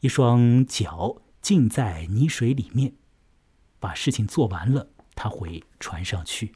[0.00, 2.94] 一双脚浸在泥水里面。”
[3.78, 6.54] 把事情做完了，他回船上去。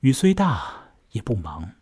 [0.00, 1.76] 雨虽大，也不忙，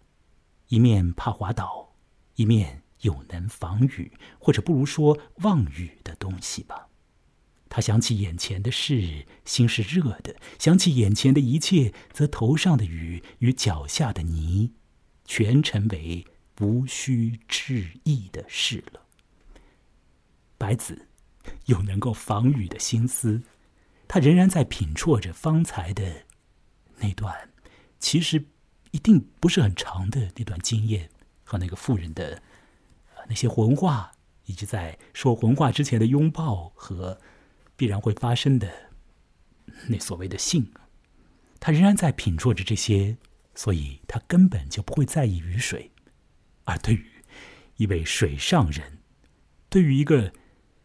[0.68, 1.94] 一面怕滑倒，
[2.36, 6.88] 一面有能防雨，或者不如说望雨的东西吧。
[7.70, 14.74] 他想起眼前的事，心是热的；想起眼前的一切，则头上的雨与脚下的泥，
[15.24, 16.26] 全成为
[16.60, 19.00] 无需置疑的事了。
[20.58, 21.08] 白子
[21.66, 23.42] 有能够防雨的心思。
[24.08, 26.24] 他仍然在品啜着方才的
[26.98, 27.50] 那段，
[27.98, 28.44] 其实
[28.90, 31.08] 一定不是很长的那段经验
[31.44, 32.42] 和那个妇人的
[33.28, 34.12] 那些魂话，
[34.44, 37.18] 以及在说魂话之前的拥抱和
[37.74, 38.70] 必然会发生的
[39.88, 40.70] 那所谓的性。
[41.58, 43.16] 他仍然在品啜着这些，
[43.54, 45.90] 所以他根本就不会在意雨水。
[46.64, 47.06] 而对于
[47.76, 48.98] 一位水上人，
[49.70, 50.32] 对于一个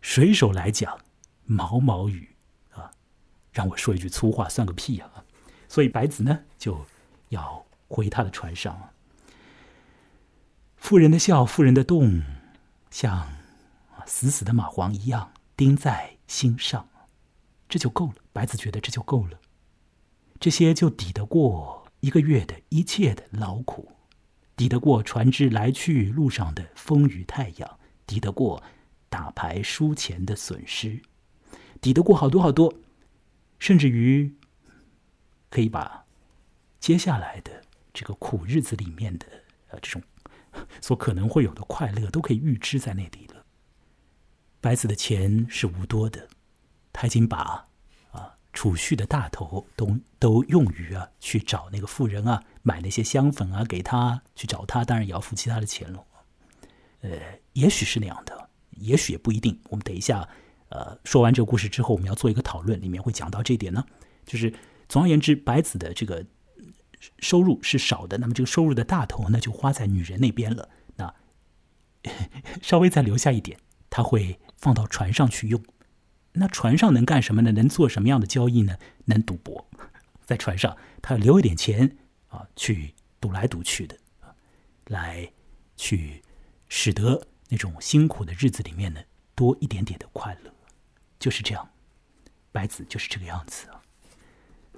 [0.08, 1.02] 水手来讲，
[1.44, 2.30] 毛毛雨
[2.72, 2.90] 啊。
[3.52, 5.26] 让我说一句粗话，算个屁啊！
[5.68, 6.86] 所以白子呢，就
[7.28, 8.94] 要回他的船上。
[10.78, 12.24] 妇人的笑，妇人的动，
[12.90, 13.28] 像
[14.06, 16.88] 死死的蚂蟥一样钉在心上，
[17.68, 18.16] 这就够了。
[18.32, 19.38] 白子觉得这就够了，
[20.40, 23.92] 这些就抵得过一个月的一切的劳苦，
[24.56, 28.64] 抵得过船只来去路上的风雨太阳，抵得过
[29.10, 31.02] 打牌输钱的损失，
[31.82, 32.74] 抵得过好多好多。
[33.60, 34.36] 甚至于，
[35.50, 36.06] 可以把
[36.80, 39.26] 接下来的这个苦日子里面的
[39.70, 40.02] 呃这种
[40.80, 43.44] 所可能会有的快乐，都可以预知在那里了。
[44.62, 46.28] 白子的钱是无多的，
[46.94, 47.66] 他已经把
[48.12, 56.06] 啊储蓄的大头都都用于啊去找那个富人啊，买那些香粉啊给他去找他，当然也要付其他的钱了。
[57.02, 58.47] 呃，也许是那样的，
[58.80, 59.60] 也许也不一定。
[59.70, 60.28] 我们等一下。
[60.70, 63.86] 呃，说完这个故事之后，我们要做一个讨论，里面会讲到这一点呢。
[64.26, 64.54] 就是
[64.90, 66.26] 总而言之，白子的这个
[67.20, 70.68] 收入是少的，那么这个收入的大头呢，就花在女人那边了。
[70.98, 71.16] 那
[72.62, 73.58] 稍微再留下一点，
[73.90, 75.64] 他会放到船上去用。
[76.34, 77.54] 那船上能干什么呢？
[77.54, 78.78] 能做什么样的交易呢？
[79.06, 79.70] 能赌博，
[80.26, 83.98] 在船上他留一点钱啊，去赌来赌去的，
[84.88, 85.32] 来
[85.78, 86.22] 去
[86.68, 89.02] 使得那种辛苦的日子里面呢，
[89.36, 90.54] 多一点点的快乐。
[91.20, 91.70] 就是这样，
[92.52, 93.82] 白子就是这个样子啊。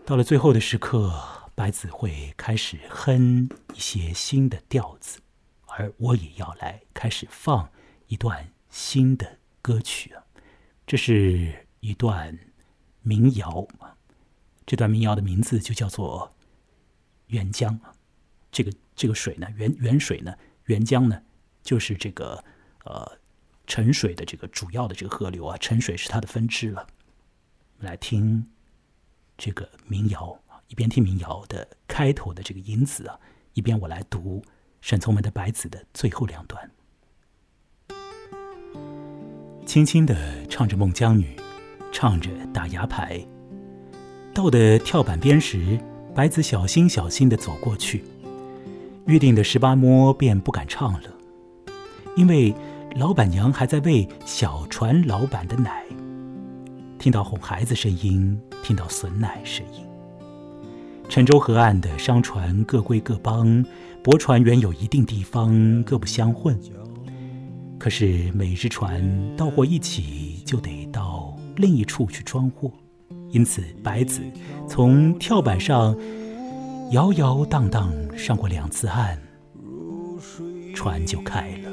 [0.06, 5.20] 到了最后的时刻，白子会开始哼一些新的调子，
[5.68, 7.70] 而我也要来开始放
[8.08, 10.24] 一段新的歌曲啊。
[10.88, 12.40] 这是一段
[13.02, 13.98] 民谣啊，
[14.66, 16.34] 这段民谣的名字就叫做
[17.36, 17.94] 《沅江》啊。
[18.52, 20.34] 这个这个水呢，沅沅水呢，
[20.66, 21.22] 沅江呢，
[21.62, 22.44] 就是这个
[22.90, 23.18] 呃。
[23.72, 26.88] 沉水的这个主要的这个河流啊，沉水是它的分支了。
[27.78, 28.44] 来听
[29.38, 33.20] 这个民谣，一边听民谣的开头的这个音子啊，
[33.54, 34.44] 一边我来读
[34.82, 36.72] 沈从文的《白子》的最后两段。
[39.68, 41.36] 轻轻的唱着《孟姜女》，
[41.92, 43.24] 唱着打牙牌。
[44.34, 45.80] 到的跳板边时，
[46.16, 48.04] 白子小心小心的走过去。
[49.06, 51.14] 预定的十八摸便不敢唱了，
[52.16, 52.52] 因为。
[52.96, 55.84] 老板娘还在喂小船老板的奶，
[56.98, 59.86] 听到哄孩子声音，听到损奶声音。
[61.08, 63.64] 沉舟河岸的商船各归各邦，
[64.04, 66.60] 驳船原有一定地方，各不相混。
[67.78, 69.02] 可是每只船
[69.38, 72.72] 到货一起，就得到另一处去装货，
[73.30, 74.20] 因此白子
[74.68, 75.96] 从跳板上
[76.92, 79.18] 摇摇荡荡上过两次岸，
[80.76, 81.69] 船就开了。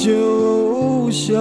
[0.00, 1.36] 就像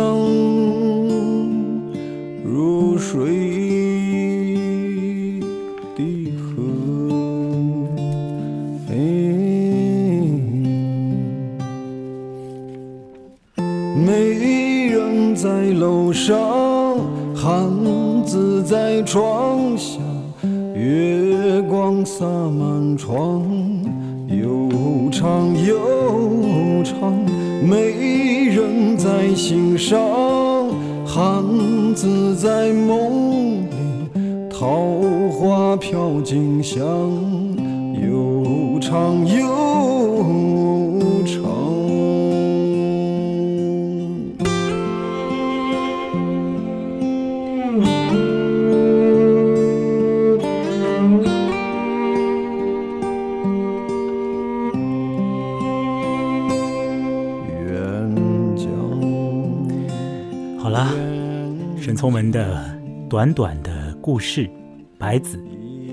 [64.12, 64.48] 故事
[64.98, 65.38] 《白子》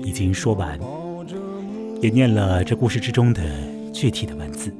[0.03, 0.79] 已经说完，
[2.01, 3.43] 也念了这故事之中的
[3.93, 4.73] 具体的文字。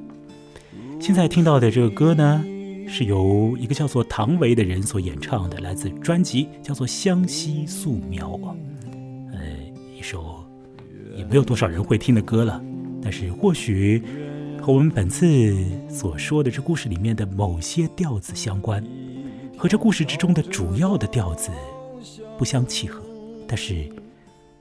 [0.99, 2.43] 现在听到的这个歌呢，
[2.88, 8.55] 是由一个叫做唐维的人所演唱的，来自专辑叫做《湘西素描》啊，
[9.33, 9.39] 呃，
[9.95, 10.43] 一首
[11.15, 12.59] 也没有多少人会听的歌了，
[13.03, 14.01] 但是或许
[14.59, 15.55] 和我们本次
[15.88, 18.83] 所说的这故事里面的某些调子相关。
[19.55, 21.51] 和这故事之中的主要的调子
[22.35, 22.99] 不相契合，
[23.47, 23.87] 但是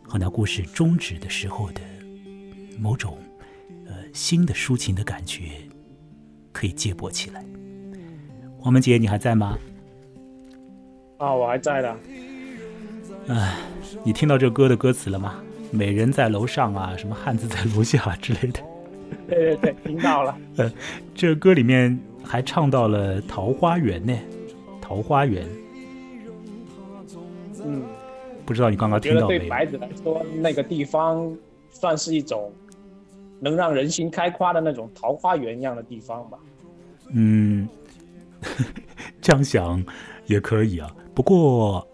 [0.03, 1.81] 和那故事终止的时候的
[2.79, 3.19] 某种
[3.87, 5.51] 呃新的抒情的感觉
[6.53, 7.45] 可以接驳起来。
[8.59, 9.59] 黄门姐，你还在吗？
[11.19, 11.97] 啊，我还在的。
[13.29, 13.57] 哎，
[14.05, 15.43] 你听到这歌的歌词了吗？
[15.73, 18.61] 美人在楼上啊，什么汉子在楼下啊之类的。
[19.29, 20.39] 对对对，听到了。
[20.57, 20.73] 呃，
[21.15, 24.17] 这歌里面还唱到了桃花源呢。
[24.81, 25.45] 桃花源，
[27.65, 27.83] 嗯，
[28.47, 29.41] 不知道你刚刚听到没有？
[29.41, 31.37] 对白子来说，那个地方
[31.69, 32.53] 算是一种
[33.41, 36.39] 能让人心开花的那种桃花源一样的地方吧。
[37.11, 37.69] 嗯，
[39.21, 39.85] 这样想
[40.27, 40.91] 也可以啊。
[41.15, 41.87] 不过，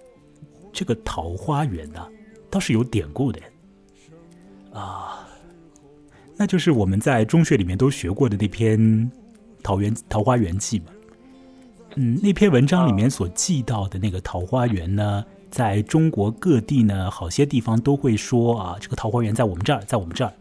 [0.73, 2.07] 这个桃花源呢、
[2.51, 3.41] 倒是有典故的
[4.73, 5.27] 啊，
[6.37, 8.79] 那就是我们在中学里面都学过的那篇
[9.63, 10.91] 《桃源桃花源记》嘛。
[11.97, 20.33] 嗯，那篇文章里面所记到的那个桃花源呢，在中国各地呢，好些地方都会说啊，这个桃花源在我们这儿，在我们这儿。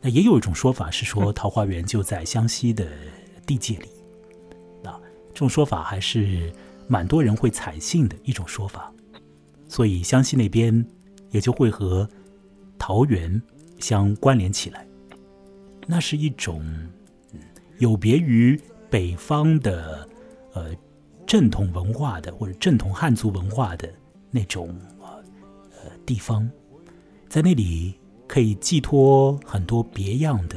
[0.00, 2.86] 那也有一种说法是说，桃花源就在湘西的
[3.44, 3.88] 地界里。
[4.88, 5.00] 啊，
[5.34, 6.52] 这种说法还是
[6.86, 8.92] 蛮多人会采信的一种说法，
[9.66, 10.86] 所以湘西那边
[11.30, 12.08] 也就会和
[12.78, 13.42] 桃源
[13.80, 14.86] 相关联起来。
[15.88, 16.64] 那是一种
[17.78, 18.56] 有别于
[18.88, 20.08] 北方的
[20.52, 20.66] 呃
[21.26, 23.92] 正统文化的或者正统汉族文化的
[24.32, 24.74] 那种
[25.70, 26.50] 呃地方，
[27.28, 27.94] 在那里
[28.26, 30.56] 可以寄托很多别样的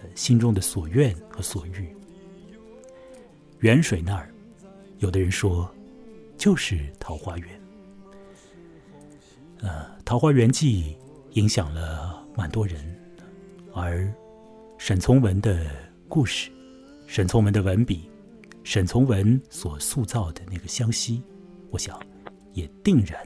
[0.00, 1.94] 呃心中的所愿和所欲。
[3.58, 4.32] 远水那儿，
[4.98, 5.68] 有的人说
[6.36, 7.60] 就是桃花源。
[9.60, 9.68] 呃，
[10.04, 10.96] 《桃花源记》
[11.32, 12.96] 影响了蛮多人，
[13.74, 14.08] 而
[14.78, 15.66] 沈从文的
[16.08, 16.52] 故事，
[17.08, 18.08] 沈从文的文笔，
[18.62, 21.20] 沈从文所塑造的那个湘西，
[21.70, 22.00] 我想
[22.52, 23.20] 也定然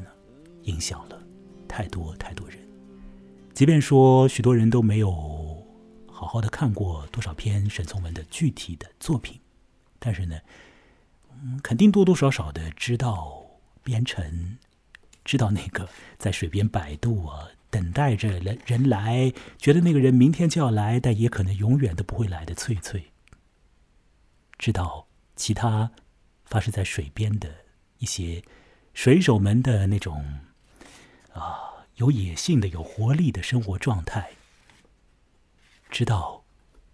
[0.62, 1.23] 影响了
[1.68, 2.59] 太多太多人。
[3.55, 5.12] 即便说许多人都没有
[6.11, 9.39] 好好的看过多少篇沈从文的具体的作品，
[9.99, 10.39] 但是呢，
[11.31, 13.45] 嗯，肯定多多少少的知道
[13.83, 14.59] 边城，
[15.25, 23.12] 知道那个在水边摆渡啊，等待着人人来，觉得那个人明天就要来，但也可能永远都不会来的翠翠。
[24.59, 25.91] 知道其他
[26.45, 27.51] 发生在水边的
[27.99, 28.43] 一些
[28.95, 30.40] 水手们的那种
[31.32, 34.32] 啊有野性的、有活力的生活状态，
[35.90, 36.45] 知道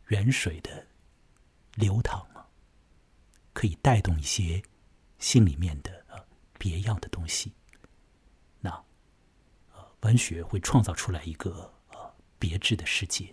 [0.08, 0.86] 远水的
[1.74, 2.46] 流淌啊，
[3.52, 4.62] 可以带动一些
[5.18, 6.24] 心里面的呃
[6.58, 7.52] 别样的东西。
[8.60, 8.70] 那
[9.74, 13.32] 呃，文学会创造出来一个呃别致的世界。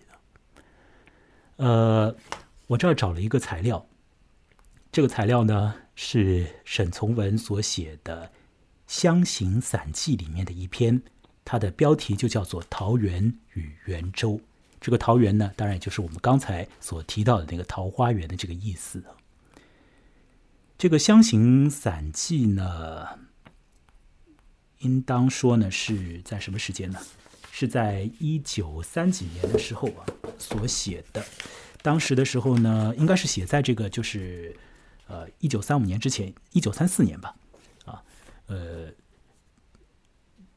[1.56, 2.14] 呃，
[2.66, 3.86] 我这儿找了一个材料，
[4.92, 8.26] 这个材料呢是沈从文所写的
[8.86, 11.02] 《湘行散记》里面的一篇，
[11.44, 14.32] 它的标题就叫做《桃源与圆州》。
[14.80, 19.02] 这个桃源呢，当然也就是我们刚才所提到的那个桃花源的这个意思。
[20.78, 23.06] 这个《湘行散记》呢，
[24.80, 27.00] 应当说呢是在什么时间呢？
[27.50, 30.04] 是在一九三几年的时候啊
[30.38, 31.24] 所写的。
[31.80, 34.54] 当时的时候呢，应该是写在这个就是
[35.06, 37.34] 呃，一九三五年之前，一九三四年吧，
[38.46, 38.88] 呃，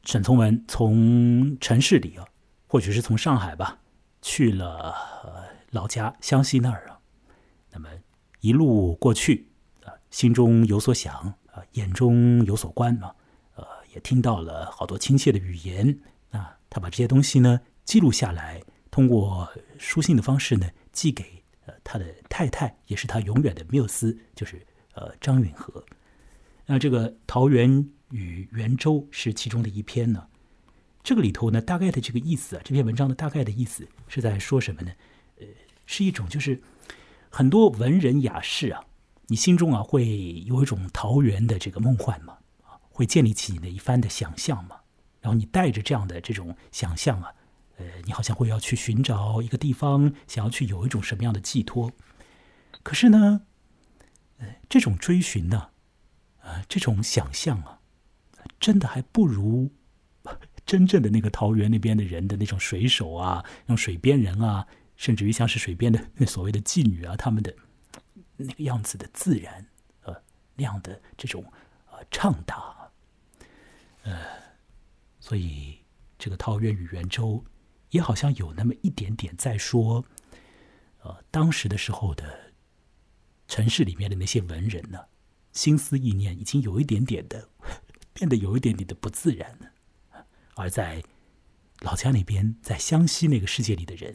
[0.04, 2.24] 沈从文从城市里啊，
[2.66, 3.78] 或许是从上海吧，
[4.22, 4.94] 去了
[5.70, 6.98] 老家湘西那儿啊，
[7.70, 7.88] 那么
[8.40, 9.48] 一路过去
[9.84, 11.14] 啊，心中有所想
[11.52, 13.14] 啊，眼中有所观啊，
[13.56, 15.98] 呃，也听到了好多亲切的语言
[16.30, 24.64] 啊，他把这些东西呢记录下来，通过书信的方式呢寄给呃他的太太，也是他永远的缪斯，就是
[24.94, 25.84] 呃张允和。
[26.70, 27.90] 那这个桃源。
[28.12, 30.26] 与圆周是其中的一篇呢，
[31.00, 34.90] 这个里头呢，大概的这个意思啊，这篇文章的大概的意思是在说什么呢？
[35.38, 35.46] 呃，
[35.86, 36.60] 是一种就是
[37.30, 38.84] 很多文人雅士啊，
[39.28, 44.80] 你心中啊会有一种桃源的这个梦幻嘛，啊，会建立起你的一番的想象嘛，
[45.20, 47.32] 然后你带着这样的这种想象啊，
[47.76, 51.92] 呃，你好像会要去寻找一个地方，想要去有一种什么样的寄托，
[52.82, 53.42] 可是呢，
[54.38, 55.69] 呃，这种追寻呢，
[56.68, 57.76] 这种想象啊。
[58.58, 59.70] 真的还不如
[60.64, 64.66] 真正的那个桃园那边的人的那种水手啊，那种水边人啊，
[64.96, 67.54] 甚至于像是水边的那所谓的妓女啊，他们的
[68.36, 69.66] 那个样子的自然，
[70.02, 70.22] 呃，
[70.54, 71.44] 那样的这种
[71.90, 72.90] 呃畅达，
[74.04, 74.20] 呃，
[75.18, 75.78] 所以
[76.18, 77.44] 这个桃源与圆周
[77.90, 80.04] 也好像有那么一点点在说，
[81.02, 82.52] 呃，当时的时候的
[83.48, 84.98] 城市里面的那些文人呢，
[85.52, 87.48] 心思意念已经有一点点的。
[88.12, 91.02] 变得有一点点的不自然了，而在
[91.78, 94.14] 老家那边，在湘西那个世界里的人，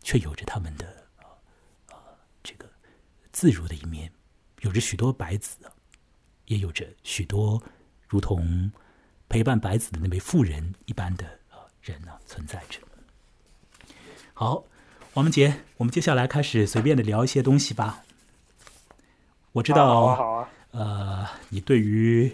[0.00, 0.86] 却有着他们的
[1.88, 1.98] 啊
[2.42, 2.70] 这个
[3.30, 4.10] 自如的一面，
[4.60, 5.58] 有着许多白子，
[6.46, 7.62] 也有着许多
[8.06, 8.72] 如同
[9.28, 12.80] 陪伴白子的那位妇人一般的呃人呢存在着。
[14.32, 14.64] 好，
[15.12, 18.04] 王文杰，我们接下来开始随便的聊一些东西吧。
[19.52, 22.32] 我知道，好啊，呃，你对于。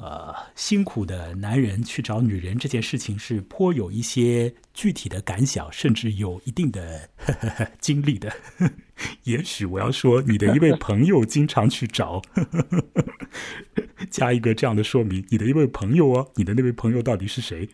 [0.00, 7.10] 呃，辛苦的男人去找女人这件事情是颇有一些具体的感想，甚至有一定的
[7.82, 8.32] 经历的。
[9.24, 12.22] 也许我要说，你的一位朋友经常去找，
[14.08, 17.68] 加一个这样的说明：你的一位朋友哦，你的那位朋友到底是谁？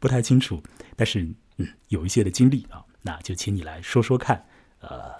[0.00, 0.60] 不太清楚，
[0.96, 1.20] 但是
[1.58, 4.44] 嗯，有一些的经历啊，那就请你来说说看。
[4.80, 5.12] 呃，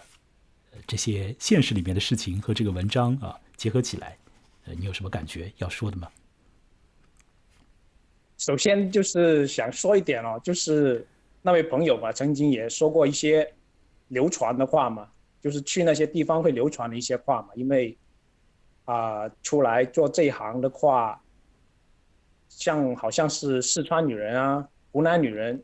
[0.91, 4.19] 这些现实里面的事情和这个文章啊结合起来。
[4.67, 6.09] 呃你有什么感觉要说的吗？
[8.39, 11.07] 首先就是想说一点哦，就是
[11.43, 13.49] 那位朋友吧，曾经也说过一些
[14.09, 15.09] 流传的话嘛，
[15.41, 17.51] 就是去那些地方会流传的一些话嘛。
[17.55, 17.97] 因为
[18.85, 21.23] 啊，出来做这一行的话，
[22.49, 25.63] 像好像是四川女人啊、湖南女人，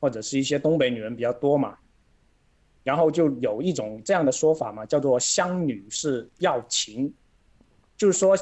[0.00, 1.76] 或者是一些东北女人比较多嘛。
[2.82, 7.12] 然后就有一种这样的说法嘛，叫做湘女是要情。
[7.96, 8.36] 就是说，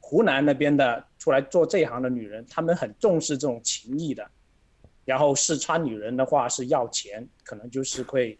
[0.00, 4.28] 湖南那边的出来做这一行的女人，她们很重视这种情谊的。
[5.04, 8.36] 然后四川女人的话是要钱，可能就是会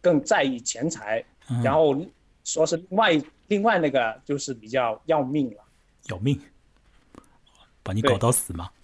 [0.00, 1.24] 更在意钱财。
[1.62, 1.94] 然后
[2.44, 5.62] 说是另外另外那个就是比较要命了，
[6.08, 6.40] 要命，
[7.82, 8.70] 把你搞到死吗？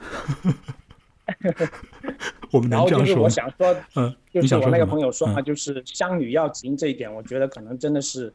[2.51, 3.23] 我们能这样说。
[3.23, 8.33] 我想说，嗯，就是我那个朋友说嘛，就是湘女要情这一点，我觉得可能真的是。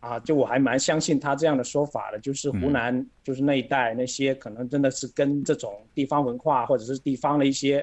[0.00, 7.82] 啊，就我还蛮相信他这样的说法的，就是湖南，就是那一带那些可能真的是跟这种地方文化或者是地方的一些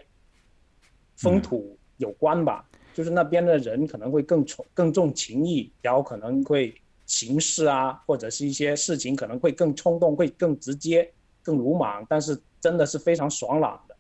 [1.16, 2.64] 风土有关吧。
[2.94, 6.72] 就是那边的人可能会更重更重情义，然后可能会
[7.08, 13.96] 行事啊，或者是一些事情可能会更冲动，会更直接、更鲁莽，但是真的是非常爽朗的。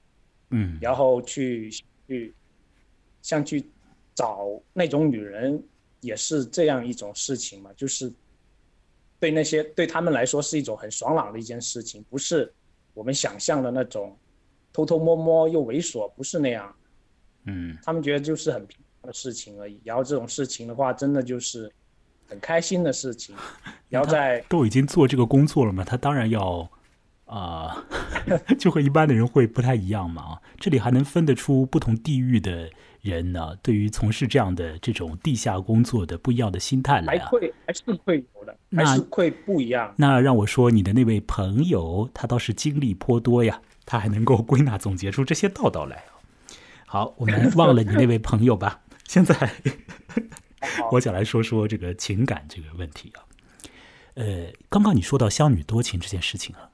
[0.51, 1.69] 嗯，然后去
[2.07, 2.33] 去
[3.21, 3.65] 像去
[4.15, 5.61] 找那种女人。
[6.03, 8.11] 也是这样一种事情嘛，就是
[9.19, 12.51] 对那些对他们来说是一种很爽朗的一件事情，不是
[12.95, 14.17] 我们想象的那种
[14.73, 16.75] 偷偷摸摸又猥琐，不是那样。
[17.45, 19.79] 嗯，他们觉得就是很平常的事情而已。
[19.83, 21.71] 然后这种事情的话，真的就是
[22.27, 23.35] 很开心的事情。
[23.87, 26.67] 然后在都已经做这个工作了嘛，他当然要
[27.31, 27.85] 啊，
[28.59, 30.37] 就和一般的人会不太一样嘛。
[30.59, 32.69] 这里还能分得出不同地域的。
[33.01, 39.91] 人呢，对于从事这样的这种地下工作的不一样的心态来啊，还会还是会有的，还是会不一样。
[39.97, 46.03] 那让我说，你的那位朋友，他倒是经历颇多呀，他还能够归纳总结出这些道道来。
[46.85, 48.79] 好，我们忘了你那位朋友吧。
[49.09, 49.51] 现在
[50.91, 53.25] 我想来说说这个情感这个问题啊。
[54.13, 56.69] 呃，刚刚你说到乡女多情这件事情啊，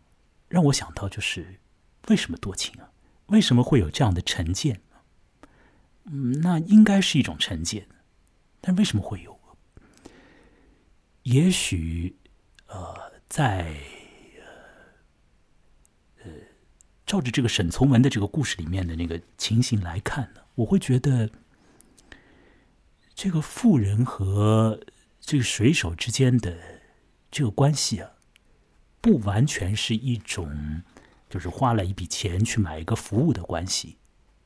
[0.48, 1.60] 让我想到就是
[2.08, 2.92] 为什么多情啊？
[3.28, 4.82] 为什么会有这样的成见？
[6.06, 7.88] 嗯，那应该是一种成见，
[8.62, 9.38] 但为什么会有？
[11.24, 12.16] 也许
[12.68, 13.76] 呃，在
[16.24, 16.32] 呃
[17.06, 21.30] 照着这个沈从文的这个故事里面的那个情形来看呢，我会觉得
[23.14, 24.80] 这个富人和
[25.20, 26.58] 这个水手之间的
[27.30, 28.12] 这个关系啊，
[29.02, 30.82] 不完全是一种
[31.30, 33.98] 就是花了一笔钱去买一个服务的关系，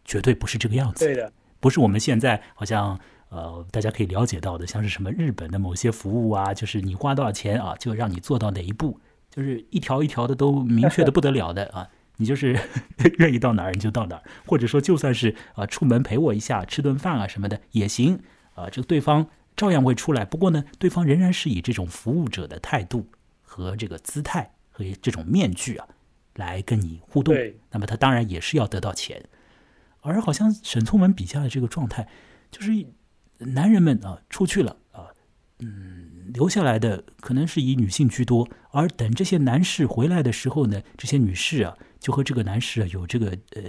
[0.06, 1.06] 绝对不是这个样子。
[1.06, 2.99] 对的，不是我们现在好像
[3.30, 8.99] 呃大家可以了解到的，像是什么日本的某些服务啊，就是你花多少钱啊，就让你做到哪一步，
[9.30, 11.88] 就是一条一条的都明确的不得了的啊。
[12.18, 12.60] 你就是
[13.18, 18.20] 愿意到哪儿你就到哪儿，或者说就算是啊出门陪我一下吃顿饭啊什么的也行
[18.54, 20.24] 啊，这个对方照样会出来。
[20.24, 23.08] 不过呢，对方仍然是以这种服务者的态度
[23.52, 25.86] 和这个姿态和这种面具啊
[26.36, 27.36] 来跟你互动。
[27.72, 29.22] 那么他当然也是要得到钱。
[29.99, 32.08] 而好像沈从文笔下的这个状态，
[32.49, 32.72] 就是
[33.39, 35.12] 男人们啊出去了啊，
[35.60, 43.62] 嗯，留下来的可能是以女性居多，而等这些男士回来的时候呢，这些女士啊就和这个男士啊有这个呃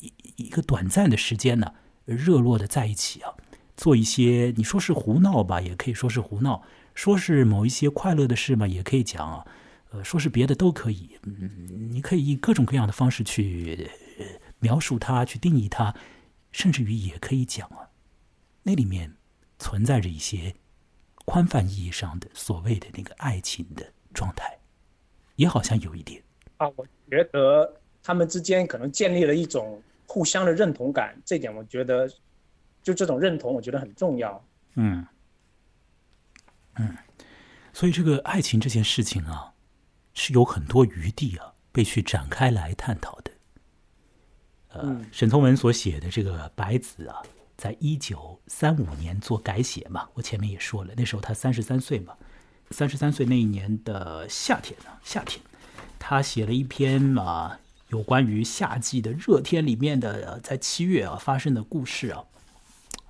[0.00, 1.74] 一一个短暂的时间呢，
[2.06, 3.34] 热络的在一起啊，
[3.76, 6.62] 做一些你说是胡闹吧，也可以说是胡闹；
[6.98, 9.46] 说是某一些快乐的事嘛，也可以讲啊，
[9.90, 11.16] 呃，说是别的都可以。
[11.22, 13.88] 嗯，你可以以各种各样的方式去。
[14.18, 14.26] 呃
[14.60, 15.94] 描述它，去定义它，
[16.50, 17.86] 甚至于也可以讲啊，
[18.64, 19.14] 那里面
[19.56, 20.52] 存在着一些
[21.24, 24.58] 宽泛意义上的所谓的那个爱情的状态，
[25.36, 26.20] 也好像有一点
[26.56, 26.66] 啊。
[26.74, 27.72] 我觉得
[28.02, 32.10] 他们之间可能建立了一种互相的认同感，这点我觉得
[32.82, 34.44] 就这种认同，我觉得很重要。
[34.74, 35.06] 嗯
[36.78, 36.96] 嗯，
[37.72, 39.52] 所以这个爱情这件事情啊，
[40.14, 43.30] 是有很多余地啊，被去展开来探讨的。
[44.70, 47.22] 呃，沈从文所写的这个《白子》啊，
[47.56, 52.14] 在一九三五年做改写嘛，我前面也说了，那时候他三十三岁嘛，
[52.70, 55.42] 三十三岁那一年的夏天啊，夏天，
[55.98, 57.58] 他写了一篇啊，
[57.88, 62.24] 有关于夏季的热天里面的在七月啊发生的故事啊，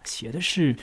[0.04, 0.76] 写的是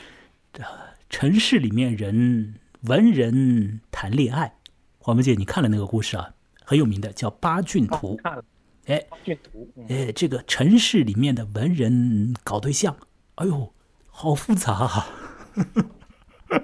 [0.51, 0.65] 呃
[1.09, 2.55] 城市里面人
[2.87, 4.55] 文人谈恋爱。
[4.97, 6.33] 黄文杰，你看了那个故事啊，
[6.63, 8.17] 很有名的，叫《八骏图》。
[8.23, 8.43] 看了。
[8.85, 12.95] 哎，骏图，哎，这个城市里面的文人搞对象，
[13.35, 13.73] 哎呦，
[14.07, 15.07] 好复杂啊！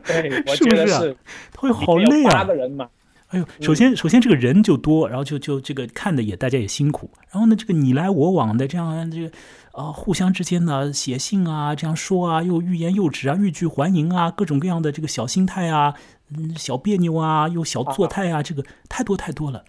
[0.05, 1.17] 对，我 是不是
[1.57, 2.31] 会好累啊！
[2.31, 2.89] 八个人嘛。
[3.31, 9.31] 哎呦，首先，首先这个人就多，然后就就这个看的也大家也辛苦，然后呢，这个你来我往的这样这个
[9.71, 15.95] 啊，互相之间呢写信啊，这样说啊，又欲言又止啊，欲拒还迎啊，各种各样的这个小心态啊，
[16.35, 19.63] 嗯，小别扭啊，又小作态啊，这个太多太多了。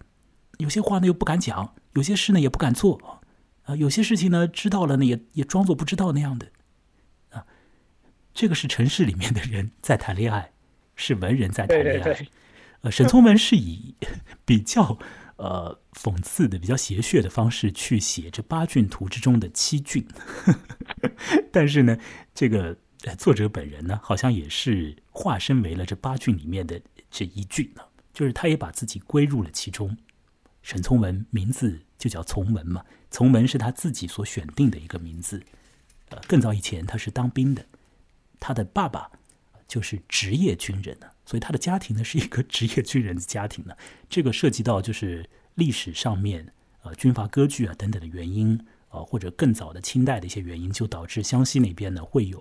[0.57, 3.21] 有些话呢又不敢讲，有些事呢也不敢做，
[3.63, 6.47] 啊，有些事情呢知道了呢也也装作不知道那样的，
[7.29, 7.45] 啊，
[8.33, 10.51] 这个是城市里面的人在谈恋爱，
[10.97, 12.27] 是文人在谈恋爱，
[12.83, 13.95] 呃，沈从文是以
[14.45, 14.97] 比较
[15.37, 20.05] 呃讽刺的、比较邪谑的方式去写这八骏图之中的七骏，
[21.51, 21.97] 但是呢，
[22.35, 22.77] 这个
[23.17, 26.79] 作者本人呢，好像也是化身为了这八骏里面的
[27.09, 27.81] 这一骏呢，
[28.13, 29.97] 就是他也把自己归入了其中。
[30.61, 35.41] 沈从文名字就叫从文嘛，从文是他自己所选定的一个名字。
[36.09, 37.65] 呃，更早以前他是当兵的，
[38.39, 39.09] 他的爸爸
[39.67, 43.75] 就是职业军人呢，所以他的家庭呢是一个职业军人的家庭呢。
[44.09, 48.59] 这个涉及到就是历史上面呃军阀割据啊等等的原因
[48.89, 52.39] 啊，或者更早的清代的一些原因，就导致湘西那边呢会有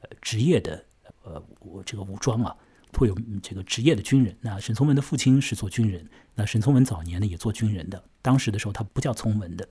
[0.00, 0.84] 呃职业的
[1.22, 1.42] 呃
[1.84, 2.56] 这个武装啊。
[2.98, 4.36] 会有这个职业的军人。
[4.42, 8.04] 那沈从文的父亲是做军人，那沈从文早年呢也做军人的。
[8.20, 9.66] 当时的时候他不叫从文的，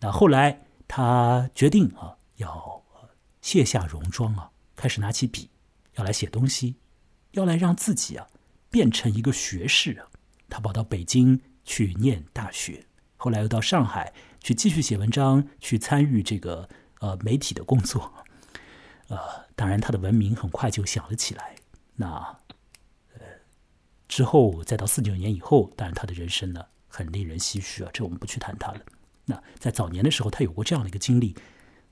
[0.00, 2.82] 那后来他决定啊要
[3.40, 5.48] 卸下戎装啊，开始拿起笔
[5.94, 6.74] 要来写东西，
[7.36, 8.26] 要来让自己啊
[8.70, 10.04] 变成一个学士。
[10.48, 12.84] 他跑到北京去念大学，
[13.16, 16.68] 后来又到上海去继续写文章，去参与这个
[17.00, 18.12] 呃媒体的工作。
[19.08, 19.18] 呃，
[19.54, 21.56] 当然他的文名很快就响了起来。
[21.94, 22.06] 那
[23.14, 23.20] 呃。
[24.08, 28.80] 之后再到四九年以后，当然他的人生呢很令人唏嘘啊，这我们不去谈他了。
[29.24, 31.34] 那在早年的时候，他有过这样的一个经历，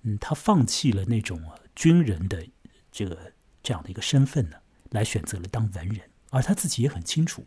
[0.02, 1.42] 嗯，他放弃了那种
[1.74, 2.46] 军人的
[2.92, 3.32] 这个
[3.64, 4.56] 这样的一个身份呢，
[4.94, 7.44] 来选择了当文人，而他自己也很清楚，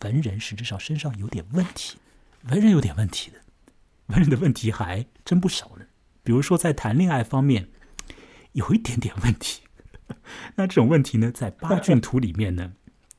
[0.00, 1.98] 文人实质上身上有点问题，
[2.44, 3.38] 文人有点问题的，
[4.06, 5.86] 文人的问题还真不少呢。
[6.24, 7.68] 比如说在谈恋爱方面
[8.52, 9.62] 有一点点问题，
[10.56, 12.72] 那这种问题呢，在八骏图里面呢，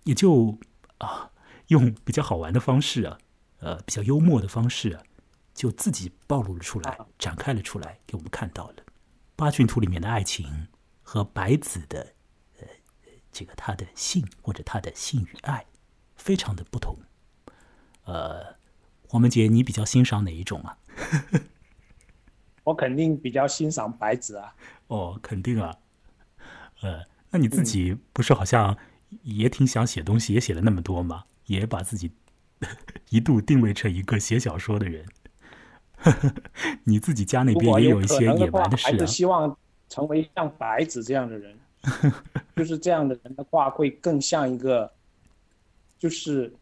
[0.03, 0.59] 也就。
[0.99, 1.32] 啊，
[1.67, 3.17] 用比较好玩的方式啊，
[3.59, 5.01] 呃，比较幽默的方式啊，
[5.53, 8.84] 就自己暴露了出来，展开了出来，给我们看到了
[9.38, 10.67] 八骏图里面的爱情
[11.01, 12.15] 和白子的
[13.32, 15.65] 这个他的性或者他的性与爱
[16.15, 16.97] 非常的不同。
[18.05, 18.55] 呃，
[19.07, 20.77] 黄文杰，你比较欣赏哪一种啊？
[22.63, 24.55] 我肯定比较欣赏白纸啊。
[24.88, 25.75] 哦，肯定啊。
[26.82, 28.77] 呃，那你自己不是好像
[29.23, 31.25] 也挺想写东西，也写了那么多吗？
[31.45, 32.11] 也把自己
[33.09, 35.05] 一度定位成一个写小说的人。
[36.86, 38.91] 你自己家那边也有一些野蛮的事啊。
[38.91, 39.57] 还是希望
[39.89, 41.57] 成为像白纸这样的人，
[42.55, 44.91] 就是这样的人的话，会更像一个，
[45.97, 46.53] 就是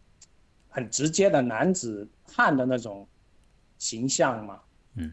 [0.69, 3.07] 很直接的男子汉的那种
[3.77, 4.59] 形象嘛。
[4.95, 5.11] 嗯，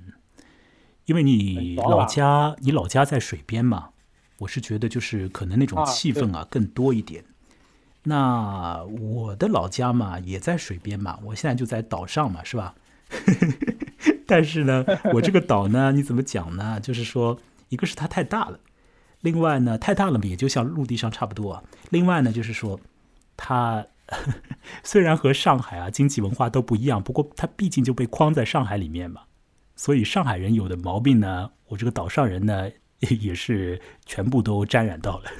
[1.06, 3.90] 因为你老家，你老家在水边嘛，
[4.38, 7.24] 我是觉得就是可能那种气氛啊更多一点。
[8.06, 12.74] 那我的老家嘛也在水边嘛，我现在就在岛上嘛，是吧？
[14.26, 16.78] 但是呢，我这个岛呢，你怎么讲呢？
[16.80, 17.38] 就是说，
[17.70, 18.58] 一个是它太大了，
[19.24, 21.54] 另外呢，太大了嘛，也就像陆地上差不多。
[21.54, 22.78] 啊另外呢，就是说，
[23.36, 23.84] 它
[24.84, 29.22] 虽然和上海啊经济文化都不一样，不过它毕竟就被框在上海里面嘛。
[29.74, 32.70] 所以上海人有的毛病呢，我这个岛上人呢
[33.00, 35.30] 也是全部都沾染到了。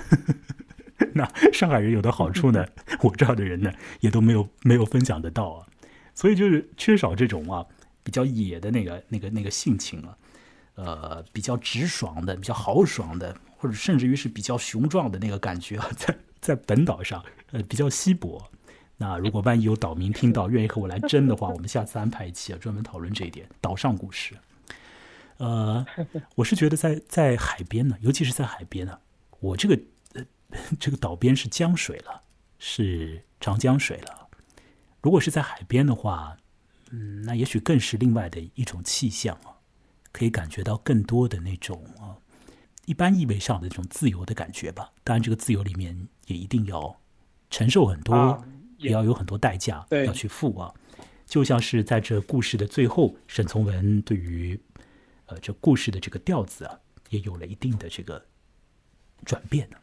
[1.14, 2.66] 那上海人有的好处呢，
[3.02, 3.70] 我这儿的人呢
[4.00, 5.66] 也都没有没有分享得到啊。
[6.14, 7.64] 所以就是缺少这种啊。
[8.06, 10.14] 比较野的那个、那个、那个性情啊，
[10.74, 18.50] 呃，比较直爽的、比较豪爽的，或者甚至于是比较雄壮的那个感觉， 在在本岛上，呃，比较稀薄。
[18.98, 24.34] 那如果万一有岛民听到，愿意和我来争的话，我们下次安排一期啊，专门讨论这一点岛上故事。
[25.38, 25.86] 呃，
[26.34, 28.98] 我是觉得在在海边呢，尤其是在海边呢，
[29.40, 29.80] 我这个
[30.78, 32.20] 这个岛边是江水了，
[32.58, 34.28] 是长江水了。
[35.00, 36.36] 如果是在海边的话。
[36.90, 39.50] 嗯，那也许更是另外的一种气象啊，
[40.12, 42.14] 可以感觉到更多的那种啊，
[42.86, 44.92] 一般意味上的这种自由的感觉吧。
[45.02, 47.00] 当然，这个自由里面也一定要
[47.50, 48.44] 承受很多，
[48.78, 50.72] 也要有很多代价要去付啊。
[51.26, 54.60] 就像是在这故事的最后，沈从文对于
[55.26, 56.78] 呃这故事的这个调子啊，
[57.10, 58.24] 也有了一定的这个
[59.24, 59.76] 转变呢。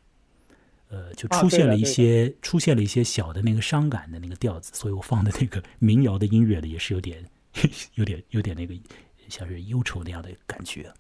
[0.90, 7.26] 呃，就出现了一些出现了一些小的那个伤感的那个调子，所以我放的那个民谣的音乐呢，也是有点
[7.96, 8.76] 有点有点那个
[9.30, 10.94] 像是忧愁那样的感觉。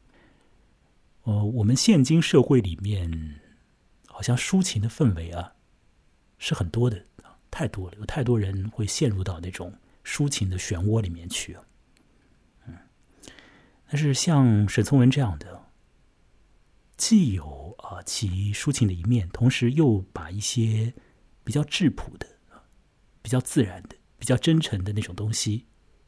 [1.24, 3.40] 呃，我们现今社会里面，
[4.08, 5.54] 好像抒情的氛围啊
[6.38, 7.06] 是很多的，
[7.50, 11.64] 太多了，有太多人会陷入到那种抒情的漩涡里面去啊。
[12.66, 12.78] 嗯，
[13.88, 15.62] 但是像沈从文这样的。
[16.98, 20.94] 既有啊其抒情的一面，同时又把一些
[21.44, 22.28] 比较质朴的、
[23.24, 25.66] 比较自然的、比较真诚的那种东西，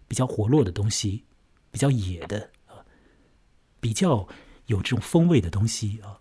[0.08, 1.26] 比较活络的东西，
[1.72, 2.86] 比较野的啊，
[3.80, 4.28] 比较
[4.68, 6.20] 有这种风味的东西啊，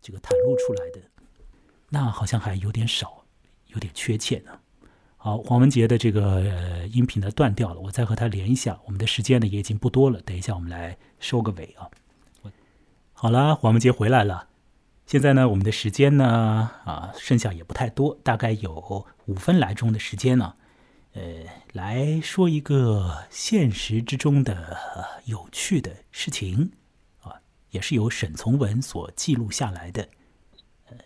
[0.00, 1.00] 这个袒露出来的，
[1.88, 3.24] 那好像还有点少，
[3.68, 4.58] 有点缺欠呢。
[5.16, 8.78] 好，黄文杰的这个音频呢断掉了，我再和他连一下。
[8.84, 11.90] 我们的时间呢也已经不多了，等一下我们来收个尾啊。
[13.12, 14.48] 好了，黄文杰回来了。
[15.06, 20.54] 现在呢，我们的时间呢，啊，剩下也不太多，大概有五分来钟的时间呢。
[21.14, 21.22] 呃，
[21.72, 24.78] 来说一个现实之中的
[25.24, 26.70] 有趣的事情，
[27.70, 30.08] 也是由沈从文所记录下来的。
[30.86, 30.96] 呃，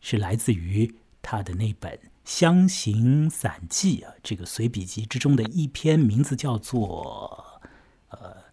[0.00, 1.92] 是来自于他的那本
[2.24, 7.60] 《湘行散记》啊，这个随笔集之中的一篇，名字叫做
[8.08, 8.44] 呃。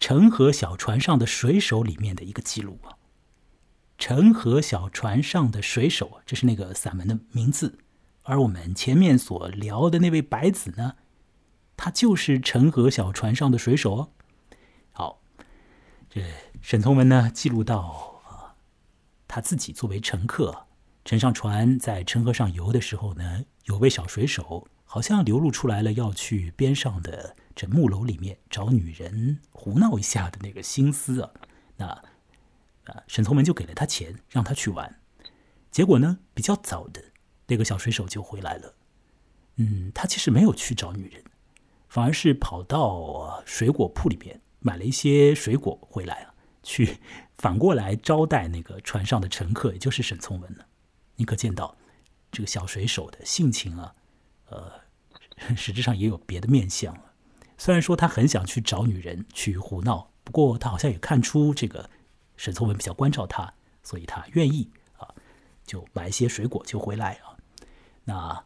[0.00, 2.94] 陈河小船上的水手里面的一个记录啊，
[3.98, 7.80] 陈河小船上的水手，这是那个散文的名字。
[8.22, 10.94] 而我们前面所聊的那位白子呢，
[11.76, 13.96] 他就是陈河小船上的水手。
[13.96, 14.12] 哦，
[16.10, 16.22] 这
[16.60, 18.56] 沈从文呢记录到啊，
[19.26, 20.66] 他自己作为乘客，
[21.04, 27.36] 乘上船在陈河上游的时候呢，有位小水手好像流露出来了要去边上的。
[27.54, 31.30] 这木楼里面找女人胡闹一下的那个心思啊，
[31.76, 35.00] 那啊，沈从文就给了他钱，让他去玩。
[35.72, 37.02] 结果呢，比较早的
[37.48, 38.74] 那个小水手就回来了。
[39.56, 41.24] 嗯，他其实没有去找女人，
[41.88, 46.98] 反而是跑到水果铺里边买了一些水果回来啊，去
[47.38, 50.64] 反过来招待那个船上的乘客，也就是沈从文呢。
[51.16, 51.76] 你可见到
[52.30, 53.94] 这个小水手的性情啊，
[54.50, 54.72] 呃，
[55.56, 56.96] 实质上也有别的面相。
[57.56, 61.90] 虽然说他很想去找女人去胡闹，不过他好像也看出这个
[62.36, 63.52] 沈从文比较关照他，
[63.82, 65.12] 所以他愿意啊，
[65.66, 67.34] 就买一些水果就回来啊。
[68.04, 68.44] 那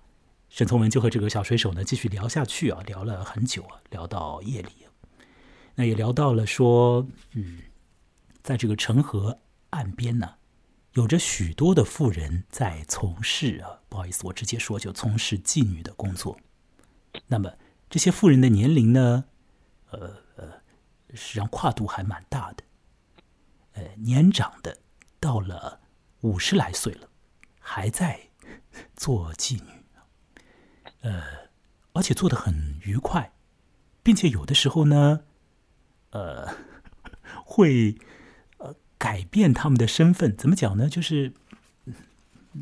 [0.48, 4.86] 沈从文就和这个小水手呢继续聊下去啊，聊了很久啊，聊到夜里，
[5.74, 7.58] 那也聊到了说，嗯，
[8.42, 10.34] 在这个城河岸边呢，
[10.92, 16.38] 有着许多的妇人在从事啊，不好意思，我直接说就从事妓女的工作。
[17.26, 17.52] 那么
[17.88, 19.24] 这些妇人的年龄呢，
[19.90, 20.52] 呃呃，
[21.14, 22.64] 实际上跨度还蛮大的。
[23.72, 24.78] 呃，年长的
[25.18, 25.80] 到了
[26.20, 27.08] 五十来岁了，
[27.58, 28.28] 还在
[28.94, 29.70] 做妓女，
[31.00, 31.22] 呃，
[31.94, 33.32] 而且做的很愉快，
[34.02, 35.24] 并且有的时候呢，
[36.12, 36.48] 呃，
[37.44, 37.98] 会
[38.56, 38.74] 呃。
[38.98, 40.88] 改变他们的身份，怎么讲呢？
[40.88, 41.32] 就是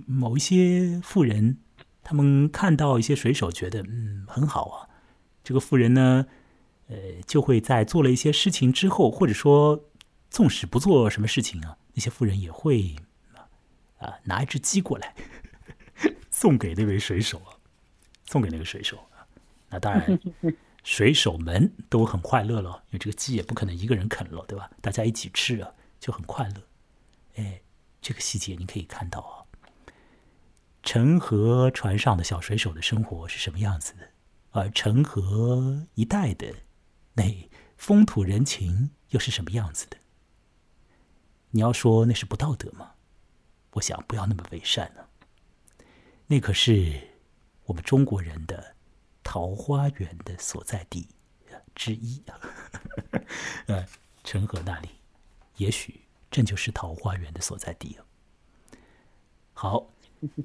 [0.07, 1.59] 某一些富人，
[2.03, 4.89] 他们看到一些水手，觉得嗯很好啊。
[5.45, 6.25] 这个富人呢，
[6.89, 6.97] 呃，
[7.27, 9.85] 就会在做了一些事情之后，或者说
[10.31, 12.97] 纵使不做什么事情啊，那些富人也会
[13.99, 15.15] 啊拿一只鸡过来
[16.33, 17.53] 送给那位水手啊，
[18.25, 19.29] 送给那个水手啊。
[19.69, 20.19] 那当然，
[20.83, 24.71] 水手们都很快乐了，因为这个鸡也不可能一个人啃了，对吧？
[24.81, 25.73] 大家一起吃啊。
[26.01, 26.63] 就很快乐，
[27.35, 27.61] 哎，
[28.01, 29.45] 这个细节你可以看到啊。
[30.83, 34.09] 陈河船上的小水手的生活是什么样子的？
[34.53, 36.55] 而陈河一带的
[37.13, 39.99] 那风土人情又是什么样子的？
[41.51, 42.93] 你要说那是不道德吗？
[43.73, 45.05] 我想不要那么伪善呢。
[46.29, 46.99] 那可是
[47.67, 48.75] 我们中国人的
[49.31, 51.07] 桃花源的所在地
[51.73, 52.35] 之一啊。
[53.67, 53.87] 呃，
[54.25, 54.89] 陈河那里。
[55.57, 56.01] 也许
[56.33, 58.05] 这就是桃花源的所在地了。
[59.53, 59.87] 好，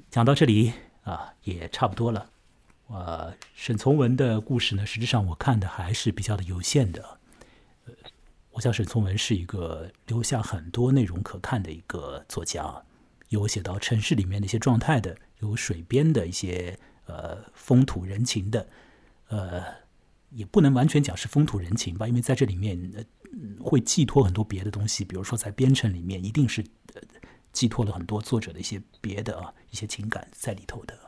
[0.08, 0.72] 讲到这里
[1.02, 2.30] 啊，也差不多了。
[2.86, 7.18] 呃，沈从文的故事呢，实质上我看的还是比较的有限的。
[7.86, 7.94] 呃，
[8.52, 12.84] 我想沈从文是一个留下很多内容可看的一个作家，
[13.30, 18.68] 有写到城市里面的一些状态的，有水边的一些呃风土人情的，
[19.28, 19.64] 呃，
[20.30, 23.06] 也不能完全讲是风土人情吧，因为在这里面。
[23.60, 26.64] 会寄托很多别的东西，比如说在编程里面，一定是
[27.52, 30.98] 寄托了很多作者的一些别的啊一些情感在里头的，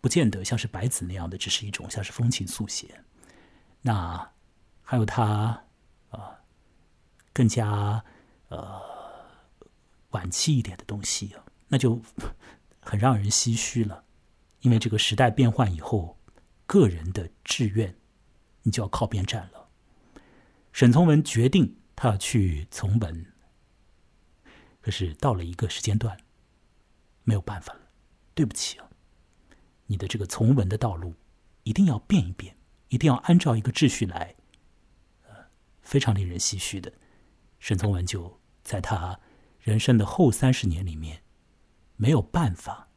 [0.00, 3.04] 不见得像是白子那样的，只是一种像是风情速写。
[3.82, 4.28] 那
[4.82, 5.62] 还有他
[6.08, 6.40] 啊
[7.32, 8.02] 更加
[8.48, 8.80] 呃
[10.10, 12.00] 晚期一点的东西啊，那就
[12.80, 14.02] 很让人唏嘘了，
[14.60, 16.18] 因为这个时代变换以后，
[16.66, 17.96] 个人的志愿
[18.62, 19.68] 你就要靠边站了。
[20.72, 23.26] 沈从文决定他要去从文，
[24.80, 26.16] 可是到了一个时间段，
[27.24, 27.80] 没有办法了。
[28.34, 28.88] 对不起啊，
[29.86, 31.14] 你的这个从文的道路
[31.64, 32.56] 一定要变一变，
[32.88, 34.36] 一定要按照一个秩序来。
[35.22, 35.34] 呃，
[35.82, 36.92] 非常令人唏嘘的，
[37.58, 39.18] 沈从文就在他
[39.58, 41.22] 人生的后三十年里面，
[41.96, 42.87] 没有办法，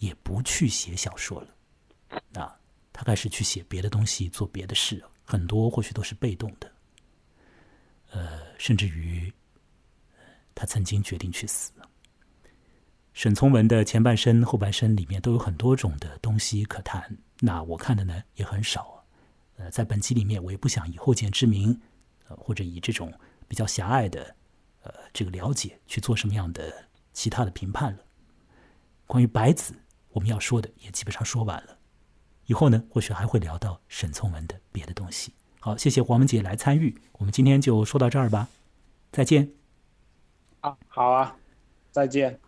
[0.00, 2.20] 也不去写小说了。
[2.30, 2.52] 那
[2.92, 6.70] 他开始去写别的东西，做别的事，很多或许都是被动的。
[8.10, 9.32] 呃，甚至于，
[10.52, 11.70] 他曾经决定去死。
[13.12, 17.16] 沈从文的前半生、后半生里面都有很多种的东西可谈。
[17.38, 19.04] 那我看的呢也很少。
[19.56, 21.80] 呃，在本集里面，我也不想以后见之明，
[22.28, 23.12] 呃，或者以这种
[23.46, 24.34] 比较狭隘的
[24.82, 27.98] 呃这个了解去做什么样的其他的评判了。
[29.06, 29.74] 关于白子，
[30.10, 31.78] 我们要说的也基本上说完了。
[32.46, 35.32] 以后呢，或许还会聊到沈从文的别的东西。
[35.60, 38.48] 好，谢谢黄文杰来参与，我们今天就说到这儿吧，
[39.12, 39.52] 再见。
[40.60, 41.36] 啊，好啊，
[41.90, 42.40] 再见。